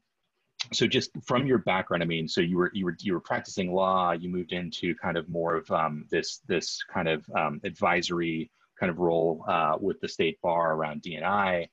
so 0.73 0.87
just 0.87 1.11
from 1.23 1.45
your 1.45 1.59
background, 1.59 2.03
I 2.03 2.05
mean, 2.05 2.27
so 2.27 2.41
you 2.41 2.57
were 2.57 2.71
you 2.73 2.85
were 2.85 2.95
you 2.99 3.13
were 3.13 3.19
practicing 3.19 3.73
law. 3.73 4.11
You 4.11 4.29
moved 4.29 4.51
into 4.51 4.95
kind 4.95 5.17
of 5.17 5.29
more 5.29 5.55
of 5.55 5.69
um, 5.71 6.05
this 6.09 6.41
this 6.47 6.83
kind 6.91 7.07
of 7.07 7.25
um, 7.35 7.61
advisory 7.63 8.51
kind 8.79 8.89
of 8.89 8.99
role 8.99 9.43
uh, 9.47 9.77
with 9.79 9.99
the 10.01 10.07
state 10.07 10.39
bar 10.41 10.73
around 10.73 11.03
DNI. 11.03 11.67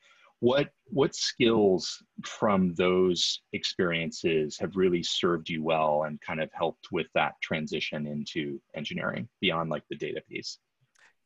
What 0.44 0.68
what 0.92 1.14
skills 1.14 2.02
from 2.22 2.74
those 2.74 3.40
experiences 3.54 4.58
have 4.58 4.76
really 4.76 5.02
served 5.02 5.48
you 5.48 5.62
well 5.62 6.04
and 6.04 6.20
kind 6.20 6.38
of 6.38 6.50
helped 6.52 6.92
with 6.92 7.06
that 7.14 7.32
transition 7.40 8.06
into 8.06 8.60
engineering 8.74 9.26
beyond 9.40 9.70
like 9.70 9.84
the 9.88 9.96
data 9.96 10.20
piece? 10.28 10.58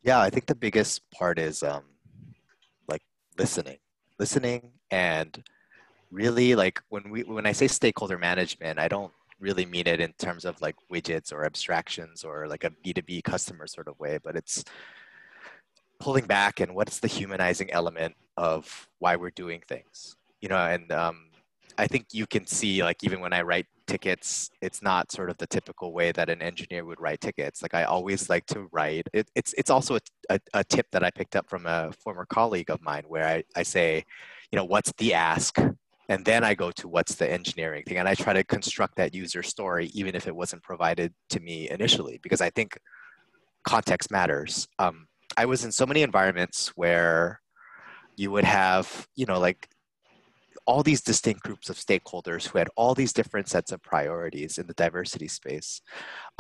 Yeah, 0.04 0.20
I 0.20 0.30
think 0.30 0.46
the 0.46 0.54
biggest 0.54 1.02
part 1.10 1.40
is 1.40 1.64
um, 1.64 1.82
like 2.86 3.02
listening, 3.36 3.78
listening 4.20 4.70
and 4.92 5.42
really 6.12 6.54
like 6.54 6.80
when 6.88 7.10
we 7.10 7.24
when 7.24 7.44
I 7.44 7.50
say 7.50 7.66
stakeholder 7.66 8.18
management, 8.18 8.78
I 8.78 8.86
don't 8.86 9.12
really 9.40 9.66
mean 9.66 9.88
it 9.88 10.00
in 10.00 10.12
terms 10.12 10.44
of 10.44 10.60
like 10.60 10.76
widgets 10.92 11.32
or 11.32 11.44
abstractions 11.44 12.22
or 12.22 12.46
like 12.46 12.62
a 12.62 12.70
B2B 12.70 13.24
customer 13.24 13.66
sort 13.66 13.88
of 13.88 13.98
way, 13.98 14.20
but 14.22 14.36
it's 14.36 14.64
pulling 16.00 16.26
back 16.26 16.60
and 16.60 16.74
what's 16.74 17.00
the 17.00 17.08
humanizing 17.08 17.70
element 17.70 18.14
of 18.36 18.88
why 18.98 19.16
we're 19.16 19.30
doing 19.30 19.62
things. 19.68 20.16
You 20.40 20.48
know, 20.48 20.56
and 20.56 20.90
um, 20.92 21.30
I 21.76 21.86
think 21.86 22.06
you 22.12 22.26
can 22.26 22.46
see 22.46 22.82
like 22.82 23.02
even 23.02 23.20
when 23.20 23.32
I 23.32 23.42
write 23.42 23.66
tickets, 23.86 24.50
it's 24.60 24.82
not 24.82 25.10
sort 25.10 25.30
of 25.30 25.38
the 25.38 25.46
typical 25.46 25.92
way 25.92 26.12
that 26.12 26.28
an 26.28 26.42
engineer 26.42 26.84
would 26.84 27.00
write 27.00 27.20
tickets. 27.20 27.62
Like 27.62 27.74
I 27.74 27.84
always 27.84 28.30
like 28.30 28.46
to 28.46 28.68
write. 28.70 29.08
It, 29.12 29.28
it's 29.34 29.54
it's 29.58 29.70
also 29.70 29.96
a, 29.96 30.00
a, 30.30 30.40
a, 30.54 30.64
tip 30.64 30.86
that 30.92 31.02
I 31.02 31.10
picked 31.10 31.34
up 31.34 31.48
from 31.48 31.66
a 31.66 31.90
former 31.92 32.26
colleague 32.26 32.70
of 32.70 32.80
mine 32.82 33.04
where 33.08 33.26
I, 33.26 33.42
I 33.56 33.62
say, 33.64 34.04
you 34.52 34.56
know, 34.56 34.64
what's 34.64 34.92
the 34.98 35.14
ask 35.14 35.58
and 36.08 36.24
then 36.24 36.42
I 36.42 36.54
go 36.54 36.70
to 36.72 36.88
what's 36.88 37.14
the 37.16 37.30
engineering 37.30 37.84
thing, 37.86 37.98
and 37.98 38.08
I 38.08 38.14
try 38.14 38.32
to 38.32 38.42
construct 38.42 38.96
that 38.96 39.14
user 39.14 39.42
story, 39.42 39.90
even 39.92 40.14
if 40.14 40.26
it 40.26 40.34
wasn't 40.34 40.62
provided 40.62 41.12
to 41.30 41.40
me 41.40 41.68
initially, 41.68 42.18
because 42.22 42.40
I 42.40 42.50
think 42.50 42.78
context 43.66 44.10
matters. 44.10 44.66
Um, 44.78 45.06
I 45.38 45.44
was 45.44 45.64
in 45.64 45.70
so 45.70 45.86
many 45.86 46.02
environments 46.02 46.70
where 46.70 47.40
you 48.16 48.32
would 48.32 48.42
have, 48.42 49.06
you 49.14 49.24
know, 49.24 49.38
like 49.38 49.68
all 50.66 50.82
these 50.82 51.00
distinct 51.00 51.44
groups 51.44 51.70
of 51.70 51.76
stakeholders 51.76 52.48
who 52.48 52.58
had 52.58 52.68
all 52.74 52.92
these 52.92 53.12
different 53.12 53.48
sets 53.48 53.70
of 53.70 53.80
priorities 53.80 54.58
in 54.58 54.66
the 54.66 54.74
diversity 54.74 55.28
space. 55.28 55.80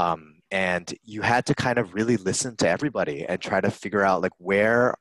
Um, 0.00 0.40
and 0.50 0.92
you 1.04 1.22
had 1.22 1.46
to 1.46 1.54
kind 1.54 1.78
of 1.78 1.94
really 1.94 2.16
listen 2.16 2.56
to 2.56 2.68
everybody 2.68 3.24
and 3.24 3.40
try 3.40 3.60
to 3.60 3.70
figure 3.70 4.02
out 4.02 4.20
like 4.20 4.32
where 4.38 4.96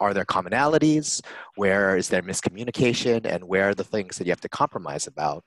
are 0.00 0.14
there 0.14 0.24
commonalities? 0.24 1.20
Where 1.56 1.96
is 1.96 2.08
there 2.08 2.22
miscommunication? 2.22 3.24
And 3.24 3.44
where 3.44 3.70
are 3.70 3.74
the 3.74 3.84
things 3.84 4.18
that 4.18 4.26
you 4.26 4.32
have 4.32 4.40
to 4.40 4.48
compromise 4.48 5.06
about? 5.06 5.44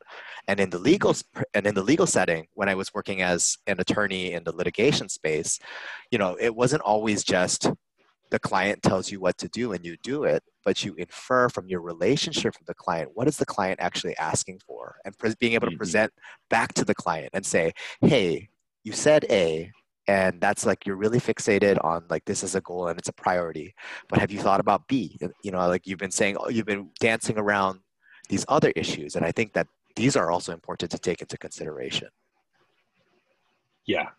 And 0.47 0.59
in 0.59 0.69
the 0.69 0.79
legal 0.79 1.15
and 1.53 1.65
in 1.67 1.75
the 1.75 1.83
legal 1.83 2.07
setting 2.07 2.47
when 2.53 2.69
i 2.69 2.75
was 2.75 2.93
working 2.93 3.21
as 3.21 3.57
an 3.67 3.79
attorney 3.79 4.33
in 4.33 4.43
the 4.43 4.55
litigation 4.55 5.09
space 5.09 5.59
you 6.11 6.17
know 6.17 6.37
it 6.39 6.55
wasn't 6.55 6.81
always 6.81 7.23
just 7.23 7.69
the 8.29 8.39
client 8.39 8.81
tells 8.81 9.11
you 9.11 9.19
what 9.19 9.37
to 9.37 9.49
do 9.49 9.73
and 9.73 9.85
you 9.85 9.97
do 10.03 10.23
it 10.23 10.43
but 10.63 10.83
you 10.85 10.93
infer 10.95 11.49
from 11.49 11.67
your 11.67 11.81
relationship 11.81 12.53
with 12.57 12.67
the 12.67 12.73
client 12.73 13.11
what 13.13 13.27
is 13.27 13.37
the 13.37 13.45
client 13.45 13.79
actually 13.81 14.15
asking 14.17 14.59
for? 14.65 14.95
And 15.03 15.15
being 15.39 15.53
able 15.53 15.67
to 15.67 15.71
mm-hmm. 15.71 15.77
present 15.77 16.13
back 16.49 16.73
to 16.75 16.85
the 16.85 16.95
client 16.95 17.29
and 17.33 17.45
say 17.45 17.73
hey 18.01 18.49
you 18.83 18.93
said 18.93 19.25
a 19.29 19.71
and 20.11 20.41
that's 20.41 20.65
like 20.65 20.85
you're 20.85 20.97
really 20.97 21.19
fixated 21.19 21.81
on 21.85 22.03
like 22.09 22.25
this 22.25 22.43
is 22.43 22.53
a 22.55 22.61
goal 22.61 22.89
and 22.89 22.99
it's 22.99 23.07
a 23.07 23.13
priority. 23.13 23.73
But 24.09 24.19
have 24.19 24.29
you 24.29 24.39
thought 24.39 24.59
about 24.59 24.87
b? 24.89 25.17
You 25.43 25.51
know 25.51 25.65
like 25.67 25.87
you've 25.87 26.03
been 26.05 26.11
saying 26.11 26.35
oh, 26.37 26.49
you've 26.49 26.65
been 26.65 26.89
dancing 26.99 27.37
around 27.37 27.79
these 28.27 28.45
other 28.47 28.71
issues 28.75 29.15
and 29.15 29.25
i 29.25 29.31
think 29.31 29.51
that 29.53 29.67
these 29.95 30.15
are 30.15 30.31
also 30.31 30.53
important 30.53 30.91
to 30.91 30.99
take 30.99 31.21
into 31.21 31.37
consideration. 31.37 32.09
Yeah. 33.85 34.09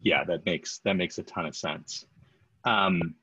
Yeah 0.00 0.22
that 0.24 0.44
makes 0.46 0.80
that 0.84 0.96
makes 0.96 1.18
a 1.18 1.24
ton 1.24 1.46
of 1.46 1.56
sense. 1.56 2.06
Um, 2.64 3.16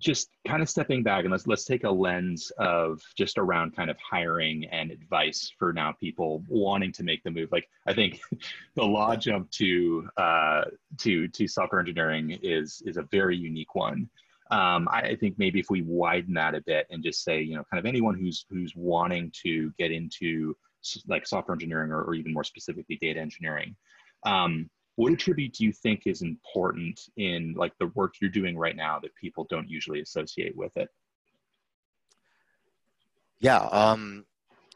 just 0.00 0.30
kind 0.46 0.62
of 0.62 0.68
stepping 0.68 1.02
back 1.02 1.24
and 1.24 1.30
let's 1.30 1.46
let's 1.46 1.64
take 1.64 1.84
a 1.84 1.90
lens 1.90 2.50
of 2.58 3.00
just 3.16 3.38
around 3.38 3.76
kind 3.76 3.90
of 3.90 3.96
hiring 3.98 4.64
and 4.66 4.90
advice 4.90 5.52
for 5.58 5.72
now 5.72 5.92
people 5.92 6.42
wanting 6.48 6.90
to 6.92 7.02
make 7.02 7.22
the 7.22 7.30
move. 7.30 7.52
Like 7.52 7.68
i 7.86 7.92
think 7.92 8.20
the 8.74 8.84
law 8.84 9.14
jump 9.14 9.50
to 9.52 10.08
uh, 10.16 10.62
to 10.98 11.28
to 11.28 11.46
software 11.46 11.80
engineering 11.80 12.38
is 12.42 12.82
is 12.86 12.96
a 12.96 13.02
very 13.02 13.36
unique 13.36 13.74
one. 13.74 14.08
Um, 14.50 14.88
I, 14.90 15.02
I 15.02 15.16
think 15.16 15.38
maybe 15.38 15.60
if 15.60 15.70
we 15.70 15.82
widen 15.82 16.34
that 16.34 16.56
a 16.56 16.60
bit 16.62 16.86
and 16.90 17.04
just 17.04 17.22
say 17.22 17.40
you 17.40 17.56
know 17.56 17.64
kind 17.70 17.78
of 17.78 17.86
anyone 17.86 18.18
who's 18.18 18.46
who's 18.48 18.72
wanting 18.74 19.32
to 19.42 19.72
get 19.78 19.92
into 19.92 20.56
like 21.06 21.26
software 21.26 21.54
engineering 21.54 21.92
or, 21.92 22.02
or 22.02 22.14
even 22.14 22.32
more 22.32 22.42
specifically 22.42 22.96
data 23.02 23.20
engineering 23.20 23.76
um, 24.24 24.68
what 25.00 25.14
attribute 25.14 25.54
do 25.54 25.64
you 25.64 25.72
think 25.72 26.02
is 26.04 26.20
important 26.20 27.08
in 27.16 27.54
like 27.56 27.72
the 27.78 27.86
work 27.94 28.16
you're 28.20 28.28
doing 28.28 28.56
right 28.56 28.76
now 28.76 28.98
that 28.98 29.14
people 29.14 29.46
don't 29.48 29.66
usually 29.66 30.02
associate 30.02 30.54
with 30.54 30.76
it 30.76 30.88
yeah 33.40 33.60
um, 33.72 34.26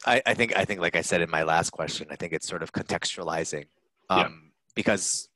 I, 0.03 0.23
I, 0.25 0.33
think 0.33 0.57
i 0.57 0.65
think 0.65 0.81
like 0.81 0.95
i 0.95 1.01
said 1.01 1.21
in 1.21 1.29
my 1.29 1.43
last 1.43 1.69
question 1.69 2.07
i 2.09 2.15
think 2.15 2.33
it's 2.33 2.47
sort 2.47 2.63
of 2.63 2.73
contextualizing 2.73 3.65
um, 4.09 4.19
yeah. 4.19 4.29
because 4.73 5.29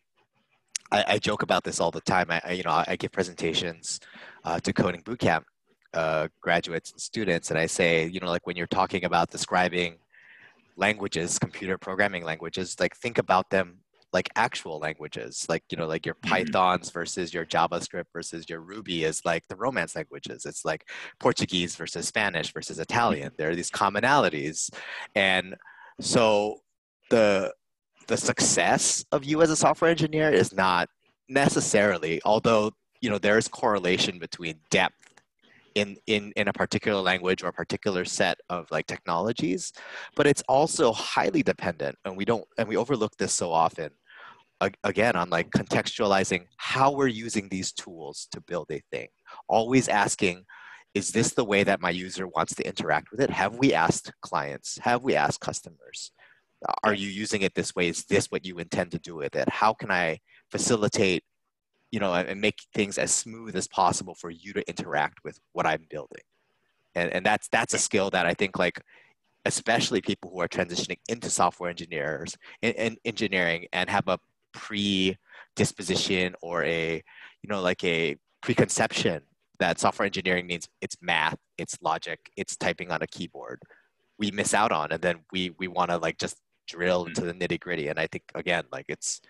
I, 0.91 1.05
I, 1.07 1.19
joke 1.19 1.43
about 1.43 1.63
this 1.63 1.79
all 1.79 1.91
the 1.91 2.01
time 2.01 2.31
i, 2.31 2.41
I 2.43 2.51
you 2.53 2.63
know 2.63 2.83
i 2.87 2.95
give 2.95 3.11
presentations 3.11 3.99
uh, 4.43 4.59
to 4.61 4.73
coding 4.73 5.03
bootcamp 5.03 5.43
uh, 5.93 6.29
graduates 6.41 6.91
and 6.91 6.99
students 6.99 7.51
and 7.51 7.59
i 7.59 7.67
say 7.67 8.07
you 8.07 8.19
know 8.19 8.27
like 8.27 8.47
when 8.47 8.55
you're 8.55 8.67
talking 8.67 9.05
about 9.05 9.29
describing 9.29 9.97
languages 10.77 11.37
computer 11.37 11.77
programming 11.77 12.23
languages 12.23 12.75
like 12.79 12.95
think 12.95 13.19
about 13.19 13.51
them 13.51 13.77
like 14.11 14.29
actual 14.35 14.79
languages 14.79 15.45
like 15.49 15.63
you 15.69 15.77
know 15.77 15.87
like 15.87 16.05
your 16.05 16.15
mm-hmm. 16.15 16.29
pythons 16.29 16.89
versus 16.89 17.33
your 17.33 17.45
javascript 17.45 18.05
versus 18.11 18.49
your 18.49 18.61
ruby 18.61 19.03
is 19.03 19.23
like 19.25 19.43
the 19.47 19.55
romance 19.55 19.95
languages. 19.95 20.45
It's 20.45 20.65
like 20.65 20.89
portuguese 21.19 21.75
versus 21.75 22.07
spanish 22.07 22.53
versus 22.53 22.79
italian. 22.79 23.31
There 23.37 23.49
are 23.49 23.55
these 23.55 23.71
commonalities. 23.71 24.69
And 25.15 25.55
so 25.99 26.57
the 27.09 27.53
the 28.07 28.17
success 28.17 29.05
of 29.11 29.23
you 29.23 29.41
as 29.41 29.49
a 29.51 29.55
software 29.55 29.91
engineer 29.91 30.31
is 30.31 30.53
not 30.53 30.89
necessarily 31.27 32.19
although 32.25 32.71
you 33.01 33.09
know 33.09 33.19
there's 33.19 33.47
correlation 33.47 34.17
between 34.17 34.55
depth 34.71 35.09
in, 35.75 35.97
in, 36.07 36.33
in 36.35 36.47
a 36.47 36.53
particular 36.53 37.01
language 37.01 37.43
or 37.43 37.47
a 37.47 37.53
particular 37.53 38.05
set 38.05 38.39
of 38.49 38.69
like 38.71 38.87
technologies, 38.87 39.71
but 40.15 40.27
it's 40.27 40.43
also 40.47 40.91
highly 40.91 41.43
dependent 41.43 41.95
and 42.05 42.17
we 42.17 42.25
don't, 42.25 42.45
and 42.57 42.67
we 42.67 42.77
overlook 42.77 43.15
this 43.17 43.33
so 43.33 43.51
often 43.51 43.89
again 44.83 45.15
on 45.15 45.29
like 45.29 45.49
contextualizing 45.51 46.45
how 46.57 46.91
we're 46.91 47.07
using 47.07 47.47
these 47.49 47.71
tools 47.71 48.27
to 48.31 48.41
build 48.41 48.67
a 48.71 48.81
thing. 48.91 49.07
Always 49.47 49.87
asking 49.87 50.45
is 50.95 51.11
this 51.11 51.33
the 51.33 51.45
way 51.45 51.63
that 51.63 51.81
my 51.81 51.91
user 51.91 52.27
wants 52.27 52.55
to 52.55 52.65
interact 52.65 53.11
with 53.11 53.21
it? 53.21 53.29
Have 53.29 53.57
we 53.57 53.73
asked 53.73 54.11
clients? 54.21 54.79
Have 54.79 55.03
we 55.03 55.15
asked 55.15 55.39
customers? 55.39 56.11
Are 56.83 56.95
you 56.95 57.07
using 57.07 57.43
it 57.43 57.53
this 57.53 57.75
way? 57.75 57.87
Is 57.87 58.05
this 58.05 58.27
what 58.27 58.45
you 58.45 58.57
intend 58.57 58.91
to 58.91 58.99
do 58.99 59.15
with 59.15 59.35
it? 59.35 59.47
How 59.49 59.73
can 59.73 59.91
i 59.91 60.19
facilitate 60.51 61.23
you 61.91 61.99
know 61.99 62.13
and 62.13 62.41
make 62.41 62.57
things 62.73 62.97
as 62.97 63.11
smooth 63.11 63.55
as 63.55 63.67
possible 63.67 64.15
for 64.15 64.31
you 64.31 64.51
to 64.53 64.67
interact 64.67 65.19
with 65.23 65.39
what 65.53 65.65
i'm 65.65 65.85
building? 65.89 66.23
And, 66.95 67.13
and 67.13 67.25
that's 67.25 67.47
that's 67.49 67.73
a 67.73 67.77
skill 67.77 68.09
that 68.09 68.25
i 68.25 68.33
think 68.33 68.57
like 68.57 68.81
especially 69.45 70.01
people 70.01 70.31
who 70.31 70.41
are 70.41 70.47
transitioning 70.47 70.97
into 71.07 71.29
software 71.29 71.69
engineers 71.69 72.35
in, 72.61 72.73
in 72.73 72.97
engineering 73.05 73.67
and 73.71 73.89
have 73.89 74.07
a 74.07 74.19
predisposition 74.53 76.35
or 76.41 76.63
a 76.63 77.01
you 77.43 77.49
know 77.49 77.61
like 77.61 77.83
a 77.83 78.15
preconception 78.41 79.21
that 79.59 79.79
software 79.79 80.05
engineering 80.05 80.47
means 80.47 80.67
it's 80.81 80.97
math 81.01 81.37
it's 81.57 81.77
logic 81.81 82.19
it's 82.37 82.55
typing 82.55 82.91
on 82.91 83.01
a 83.01 83.07
keyboard 83.07 83.61
we 84.17 84.31
miss 84.31 84.53
out 84.53 84.71
on 84.71 84.91
and 84.91 85.01
then 85.01 85.17
we 85.31 85.51
we 85.57 85.67
want 85.67 85.89
to 85.89 85.97
like 85.97 86.17
just 86.17 86.37
drill 86.67 87.05
into 87.05 87.21
the 87.21 87.33
nitty 87.33 87.59
gritty 87.59 87.87
and 87.87 87.99
i 87.99 88.07
think 88.07 88.23
again 88.35 88.63
like 88.71 88.85
it's 88.87 89.21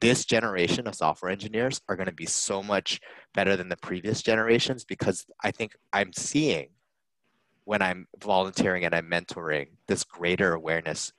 this 0.00 0.24
generation 0.24 0.86
of 0.86 0.94
software 0.94 1.30
engineers 1.30 1.80
are 1.88 1.96
going 1.96 2.08
to 2.08 2.14
be 2.14 2.26
so 2.26 2.62
much 2.62 3.00
better 3.34 3.54
than 3.56 3.68
the 3.68 3.76
previous 3.76 4.22
generations 4.22 4.84
because 4.84 5.24
i 5.44 5.50
think 5.50 5.72
i'm 5.92 6.12
seeing 6.12 6.68
when 7.64 7.80
i'm 7.80 8.06
volunteering 8.20 8.84
and 8.84 8.94
i'm 8.94 9.08
mentoring 9.08 9.68
this 9.86 10.04
greater 10.04 10.52
awareness 10.54 11.12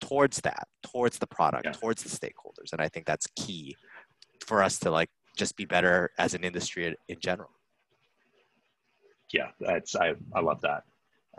towards 0.00 0.40
that, 0.42 0.68
towards 0.82 1.18
the 1.18 1.26
product, 1.26 1.64
yeah. 1.64 1.72
towards 1.72 2.02
the 2.02 2.08
stakeholders. 2.08 2.72
And 2.72 2.80
I 2.80 2.88
think 2.88 3.06
that's 3.06 3.26
key 3.36 3.76
for 4.44 4.62
us 4.62 4.78
to 4.80 4.90
like 4.90 5.10
just 5.36 5.56
be 5.56 5.64
better 5.64 6.10
as 6.18 6.34
an 6.34 6.44
industry 6.44 6.96
in 7.08 7.16
general. 7.20 7.50
Yeah, 9.32 9.48
that's 9.60 9.96
I, 9.96 10.14
I 10.34 10.40
love 10.40 10.60
that. 10.62 10.84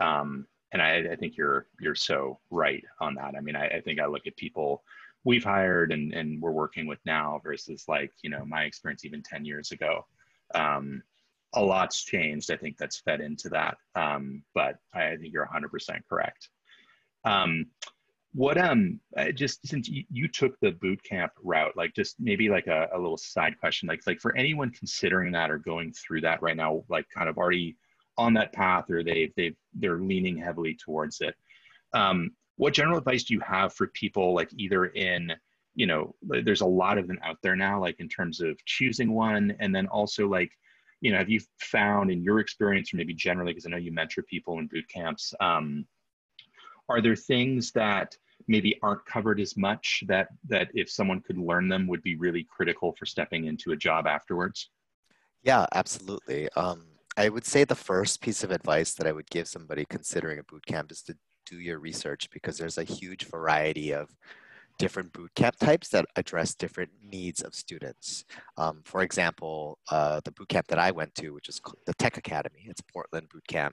Um, 0.00 0.46
and 0.72 0.82
I, 0.82 1.12
I 1.12 1.16
think 1.16 1.36
you're 1.36 1.66
you're 1.80 1.94
so 1.94 2.38
right 2.50 2.84
on 3.00 3.14
that. 3.14 3.34
I 3.36 3.40
mean, 3.40 3.56
I, 3.56 3.68
I 3.68 3.80
think 3.80 4.00
I 4.00 4.06
look 4.06 4.26
at 4.26 4.36
people 4.36 4.82
we've 5.24 5.44
hired 5.44 5.92
and, 5.92 6.12
and 6.14 6.40
we're 6.40 6.50
working 6.50 6.86
with 6.86 6.98
now 7.04 7.40
versus 7.42 7.84
like, 7.88 8.12
you 8.22 8.30
know, 8.30 8.44
my 8.44 8.62
experience 8.62 9.04
even 9.04 9.22
10 9.22 9.44
years 9.44 9.72
ago. 9.72 10.06
Um, 10.54 11.02
a 11.54 11.62
lot's 11.62 12.02
changed. 12.04 12.50
I 12.50 12.56
think 12.56 12.76
that's 12.78 13.00
fed 13.00 13.20
into 13.20 13.48
that. 13.50 13.76
Um, 13.94 14.42
but 14.54 14.76
I 14.94 15.16
think 15.16 15.32
you're 15.32 15.46
100% 15.46 16.00
correct. 16.08 16.48
Um, 17.24 17.66
what 18.34 18.58
um 18.58 19.00
uh, 19.16 19.32
just 19.32 19.66
since 19.66 19.88
you, 19.88 20.04
you 20.10 20.28
took 20.28 20.58
the 20.60 20.72
boot 20.72 21.02
camp 21.02 21.32
route, 21.42 21.76
like 21.76 21.94
just 21.94 22.16
maybe 22.20 22.48
like 22.48 22.66
a, 22.66 22.88
a 22.92 22.98
little 22.98 23.16
side 23.16 23.58
question, 23.58 23.88
like 23.88 24.00
like 24.06 24.20
for 24.20 24.36
anyone 24.36 24.70
considering 24.70 25.32
that 25.32 25.50
or 25.50 25.58
going 25.58 25.92
through 25.92 26.20
that 26.22 26.42
right 26.42 26.56
now, 26.56 26.84
like 26.88 27.06
kind 27.14 27.28
of 27.28 27.38
already 27.38 27.76
on 28.16 28.34
that 28.34 28.52
path 28.52 28.90
or 28.90 29.02
they've 29.02 29.32
they've 29.36 29.56
they're 29.74 30.00
leaning 30.00 30.36
heavily 30.36 30.74
towards 30.74 31.20
it. 31.20 31.34
Um, 31.94 32.32
what 32.56 32.74
general 32.74 32.98
advice 32.98 33.24
do 33.24 33.34
you 33.34 33.40
have 33.40 33.72
for 33.72 33.86
people 33.88 34.34
like 34.34 34.50
either 34.56 34.86
in 34.86 35.32
you 35.74 35.86
know 35.86 36.14
there's 36.22 36.60
a 36.60 36.66
lot 36.66 36.98
of 36.98 37.06
them 37.06 37.18
out 37.22 37.38
there 37.42 37.56
now 37.56 37.80
like 37.80 37.98
in 38.00 38.08
terms 38.08 38.40
of 38.40 38.62
choosing 38.66 39.12
one 39.12 39.56
and 39.60 39.74
then 39.74 39.86
also 39.86 40.26
like 40.26 40.50
you 41.00 41.12
know 41.12 41.18
have 41.18 41.30
you 41.30 41.40
found 41.60 42.10
in 42.10 42.22
your 42.22 42.40
experience 42.40 42.92
or 42.92 42.96
maybe 42.96 43.14
generally 43.14 43.52
because 43.52 43.64
i 43.64 43.70
know 43.70 43.76
you 43.76 43.92
mentor 43.92 44.22
people 44.22 44.58
in 44.58 44.66
boot 44.66 44.84
camps 44.92 45.32
um, 45.40 45.86
are 46.88 47.00
there 47.00 47.16
things 47.16 47.70
that 47.72 48.16
maybe 48.46 48.78
aren't 48.82 49.04
covered 49.04 49.40
as 49.40 49.56
much 49.56 50.02
that 50.06 50.28
that 50.48 50.68
if 50.74 50.90
someone 50.90 51.20
could 51.20 51.38
learn 51.38 51.68
them 51.68 51.86
would 51.86 52.02
be 52.02 52.16
really 52.16 52.44
critical 52.44 52.94
for 52.98 53.06
stepping 53.06 53.46
into 53.46 53.72
a 53.72 53.76
job 53.76 54.06
afterwards 54.06 54.70
yeah 55.42 55.66
absolutely 55.74 56.48
um, 56.56 56.84
i 57.16 57.28
would 57.28 57.44
say 57.44 57.64
the 57.64 57.74
first 57.74 58.20
piece 58.20 58.42
of 58.44 58.50
advice 58.50 58.94
that 58.94 59.06
i 59.06 59.12
would 59.12 59.28
give 59.30 59.48
somebody 59.48 59.84
considering 59.88 60.38
a 60.38 60.44
boot 60.44 60.64
camp 60.66 60.90
is 60.90 61.02
to 61.02 61.16
do 61.46 61.58
your 61.58 61.78
research 61.78 62.28
because 62.30 62.58
there's 62.58 62.78
a 62.78 62.84
huge 62.84 63.24
variety 63.26 63.92
of 63.92 64.08
different 64.78 65.12
bootcamp 65.12 65.56
types 65.56 65.88
that 65.88 66.06
address 66.16 66.54
different 66.54 66.90
needs 67.02 67.42
of 67.42 67.54
students. 67.54 68.24
Um, 68.56 68.82
for 68.84 69.02
example, 69.02 69.78
uh, 69.90 70.20
the 70.24 70.30
bootcamp 70.30 70.68
that 70.68 70.78
I 70.78 70.92
went 70.92 71.14
to, 71.16 71.30
which 71.30 71.48
is 71.48 71.60
the 71.84 71.94
Tech 71.94 72.16
Academy, 72.16 72.64
it's 72.66 72.80
Portland 72.80 73.28
bootcamp, 73.28 73.72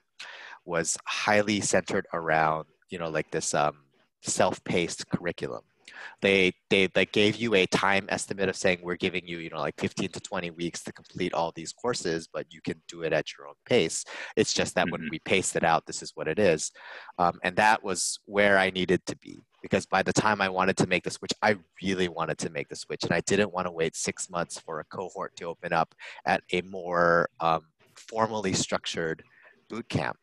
was 0.64 0.98
highly 1.06 1.60
centered 1.60 2.06
around, 2.12 2.66
you 2.88 2.98
know, 2.98 3.08
like 3.08 3.30
this 3.30 3.54
um, 3.54 3.76
self-paced 4.22 5.08
curriculum. 5.08 5.62
They 6.20 6.52
they 6.68 6.88
like 6.94 7.12
gave 7.12 7.36
you 7.36 7.54
a 7.54 7.66
time 7.66 8.06
estimate 8.08 8.48
of 8.48 8.56
saying 8.56 8.80
we're 8.82 8.96
giving 8.96 9.26
you 9.26 9.38
you 9.38 9.50
know 9.50 9.58
like 9.58 9.78
15 9.78 10.10
to 10.10 10.20
20 10.20 10.50
weeks 10.50 10.82
to 10.84 10.92
complete 10.92 11.32
all 11.32 11.52
these 11.54 11.72
courses, 11.72 12.28
but 12.32 12.46
you 12.50 12.60
can 12.60 12.80
do 12.88 13.02
it 13.02 13.12
at 13.12 13.26
your 13.36 13.48
own 13.48 13.54
pace. 13.64 14.04
It's 14.36 14.52
just 14.52 14.74
that 14.74 14.86
mm-hmm. 14.86 14.92
when 14.92 15.08
we 15.10 15.18
paced 15.20 15.56
it 15.56 15.64
out, 15.64 15.86
this 15.86 16.02
is 16.02 16.12
what 16.14 16.28
it 16.28 16.38
is, 16.38 16.72
um, 17.18 17.38
and 17.44 17.56
that 17.56 17.82
was 17.82 18.18
where 18.26 18.58
I 18.58 18.70
needed 18.70 19.04
to 19.06 19.16
be 19.16 19.42
because 19.62 19.86
by 19.86 20.02
the 20.02 20.12
time 20.12 20.40
I 20.40 20.48
wanted 20.48 20.76
to 20.78 20.86
make 20.86 21.04
the 21.04 21.10
switch, 21.10 21.32
I 21.42 21.56
really 21.82 22.08
wanted 22.08 22.38
to 22.38 22.50
make 22.50 22.68
the 22.68 22.76
switch, 22.76 23.04
and 23.04 23.12
I 23.12 23.20
didn't 23.20 23.52
want 23.52 23.66
to 23.66 23.72
wait 23.72 23.96
six 23.96 24.30
months 24.30 24.60
for 24.60 24.80
a 24.80 24.84
cohort 24.84 25.34
to 25.36 25.46
open 25.46 25.72
up 25.72 25.94
at 26.24 26.42
a 26.52 26.62
more 26.62 27.28
um, 27.40 27.62
formally 27.96 28.52
structured 28.52 29.22
boot 29.68 29.88
camp. 29.88 30.16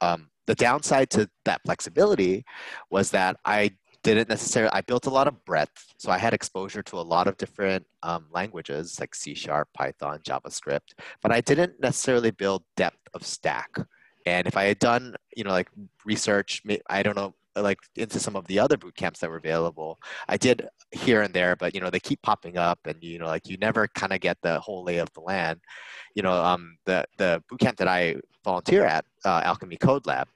Um, 0.00 0.30
the 0.46 0.54
downside 0.54 1.10
to 1.10 1.28
that 1.44 1.60
flexibility 1.64 2.44
was 2.90 3.10
that 3.10 3.36
I 3.44 3.72
didn't 4.06 4.28
necessarily 4.28 4.70
i 4.72 4.80
built 4.80 5.06
a 5.06 5.10
lot 5.10 5.26
of 5.26 5.44
breadth. 5.44 5.94
So 5.98 6.12
i 6.12 6.18
had 6.18 6.32
exposure 6.32 6.82
to 6.82 6.98
a 6.98 7.08
lot 7.14 7.26
of 7.26 7.36
different 7.36 7.84
um, 8.04 8.26
languages 8.30 9.00
like 9.00 9.14
c 9.14 9.34
sharp 9.34 9.68
python 9.74 10.20
javascript 10.22 10.94
but 11.22 11.32
i 11.32 11.40
didn't 11.40 11.80
necessarily 11.80 12.30
build 12.30 12.62
depth 12.76 13.02
of 13.14 13.24
stack. 13.24 13.70
And 14.24 14.46
if 14.46 14.56
i 14.56 14.64
had 14.64 14.78
done 14.78 15.16
you 15.36 15.44
know 15.44 15.50
like 15.50 15.70
research 16.04 16.62
i 16.88 17.02
don't 17.02 17.16
know 17.16 17.34
like 17.56 17.78
into 17.96 18.20
some 18.20 18.36
of 18.36 18.46
the 18.46 18.58
other 18.58 18.76
boot 18.76 18.94
camps 18.96 19.18
that 19.20 19.30
were 19.30 19.38
available 19.38 19.98
i 20.28 20.36
did 20.36 20.68
here 20.92 21.22
and 21.22 21.32
there 21.32 21.56
but 21.56 21.74
you 21.74 21.80
know 21.80 21.90
they 21.90 22.00
keep 22.00 22.20
popping 22.22 22.56
up 22.58 22.78
and 22.84 23.02
you 23.02 23.18
know 23.18 23.26
like 23.26 23.48
you 23.48 23.56
never 23.56 23.88
kind 23.88 24.12
of 24.12 24.20
get 24.20 24.36
the 24.42 24.60
whole 24.60 24.84
lay 24.84 24.98
of 24.98 25.12
the 25.14 25.20
land. 25.20 25.58
You 26.14 26.22
know 26.22 26.32
um 26.32 26.76
the 26.84 27.04
the 27.18 27.42
boot 27.48 27.60
camp 27.60 27.76
that 27.78 27.88
i 27.88 28.16
volunteer 28.44 28.84
at 28.84 29.04
uh, 29.24 29.42
alchemy 29.44 29.76
code 29.76 30.06
lab 30.06 30.28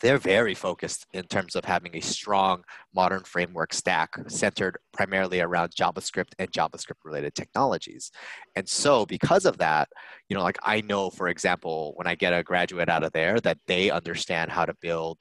they're 0.00 0.18
very 0.18 0.54
focused 0.54 1.06
in 1.12 1.24
terms 1.24 1.54
of 1.54 1.64
having 1.64 1.94
a 1.94 2.00
strong 2.00 2.64
modern 2.94 3.22
framework 3.22 3.74
stack 3.74 4.14
centered 4.28 4.78
primarily 4.92 5.40
around 5.40 5.72
JavaScript 5.74 6.32
and 6.38 6.50
JavaScript 6.50 7.04
related 7.04 7.34
technologies. 7.34 8.10
And 8.56 8.68
so 8.68 9.04
because 9.04 9.44
of 9.44 9.58
that, 9.58 9.88
you 10.28 10.36
know, 10.36 10.42
like 10.42 10.58
I 10.62 10.80
know, 10.80 11.10
for 11.10 11.28
example, 11.28 11.92
when 11.96 12.06
I 12.06 12.14
get 12.14 12.32
a 12.32 12.42
graduate 12.42 12.88
out 12.88 13.04
of 13.04 13.12
there 13.12 13.40
that 13.40 13.58
they 13.66 13.90
understand 13.90 14.50
how 14.50 14.64
to 14.64 14.74
build 14.80 15.18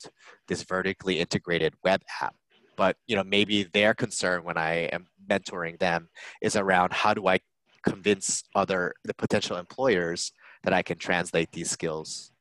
this 0.48 0.64
vertically 0.64 1.20
integrated 1.20 1.74
web 1.84 2.02
app. 2.22 2.36
But, 2.78 2.96
you 3.08 3.18
know, 3.18 3.24
maybe 3.26 3.64
their 3.64 3.94
concern 3.94 4.46
when 4.46 4.58
I 4.58 4.86
am 4.94 5.08
mentoring 5.30 5.78
them 5.80 6.08
is 6.42 6.56
around 6.56 6.94
how 6.94 7.14
do 7.14 7.28
I 7.28 7.40
convince 7.84 8.44
other 8.56 8.94
the 9.04 9.14
potential 9.14 9.58
employers 9.58 10.32
that 10.64 10.74
I 10.74 10.82
can 10.82 10.98
translate 10.98 11.52
these 11.52 11.70
skills 11.70 12.32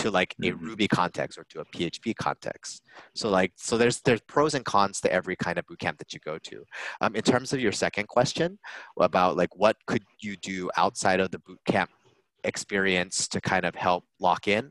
to 0.00 0.10
like 0.10 0.34
a 0.42 0.46
mm-hmm. 0.46 0.64
Ruby 0.64 0.88
context 0.88 1.38
or 1.38 1.44
to 1.50 1.60
a 1.60 1.64
PHP 1.66 2.14
context. 2.16 2.82
So 3.14 3.28
like 3.28 3.52
so 3.56 3.76
there's 3.76 4.00
there's 4.00 4.20
pros 4.22 4.54
and 4.54 4.64
cons 4.64 5.00
to 5.02 5.12
every 5.12 5.36
kind 5.36 5.58
of 5.58 5.66
bootcamp 5.66 5.98
that 5.98 6.12
you 6.12 6.20
go 6.20 6.38
to. 6.38 6.64
Um, 7.00 7.14
in 7.14 7.22
terms 7.22 7.52
of 7.52 7.60
your 7.60 7.72
second 7.72 8.08
question 8.08 8.58
about 8.98 9.36
like 9.36 9.54
what 9.56 9.76
could 9.86 10.02
you 10.20 10.36
do 10.36 10.70
outside 10.76 11.20
of 11.20 11.30
the 11.30 11.40
bootcamp 11.40 11.88
experience 12.44 13.28
to 13.28 13.40
kind 13.40 13.64
of 13.64 13.74
help 13.74 14.04
lock 14.18 14.48
in, 14.48 14.70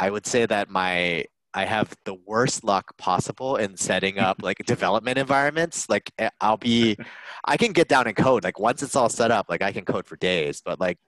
I 0.00 0.10
would 0.10 0.26
say 0.26 0.46
that 0.46 0.70
my 0.70 1.24
I 1.54 1.66
have 1.66 1.94
the 2.06 2.16
worst 2.26 2.64
luck 2.64 2.96
possible 2.96 3.56
in 3.56 3.76
setting 3.76 4.18
up 4.18 4.38
like 4.42 4.58
development 4.66 5.18
environments. 5.18 5.88
Like 5.88 6.10
eh, 6.18 6.30
I'll 6.40 6.56
be, 6.56 6.96
I 7.44 7.56
can 7.56 7.72
get 7.72 7.88
down 7.88 8.06
and 8.06 8.16
code. 8.16 8.42
Like 8.42 8.58
once 8.58 8.82
it's 8.82 8.96
all 8.96 9.10
set 9.10 9.30
up, 9.30 9.46
like 9.50 9.62
I 9.62 9.70
can 9.72 9.84
code 9.84 10.06
for 10.06 10.16
days. 10.16 10.62
But 10.64 10.80
like 10.80 10.98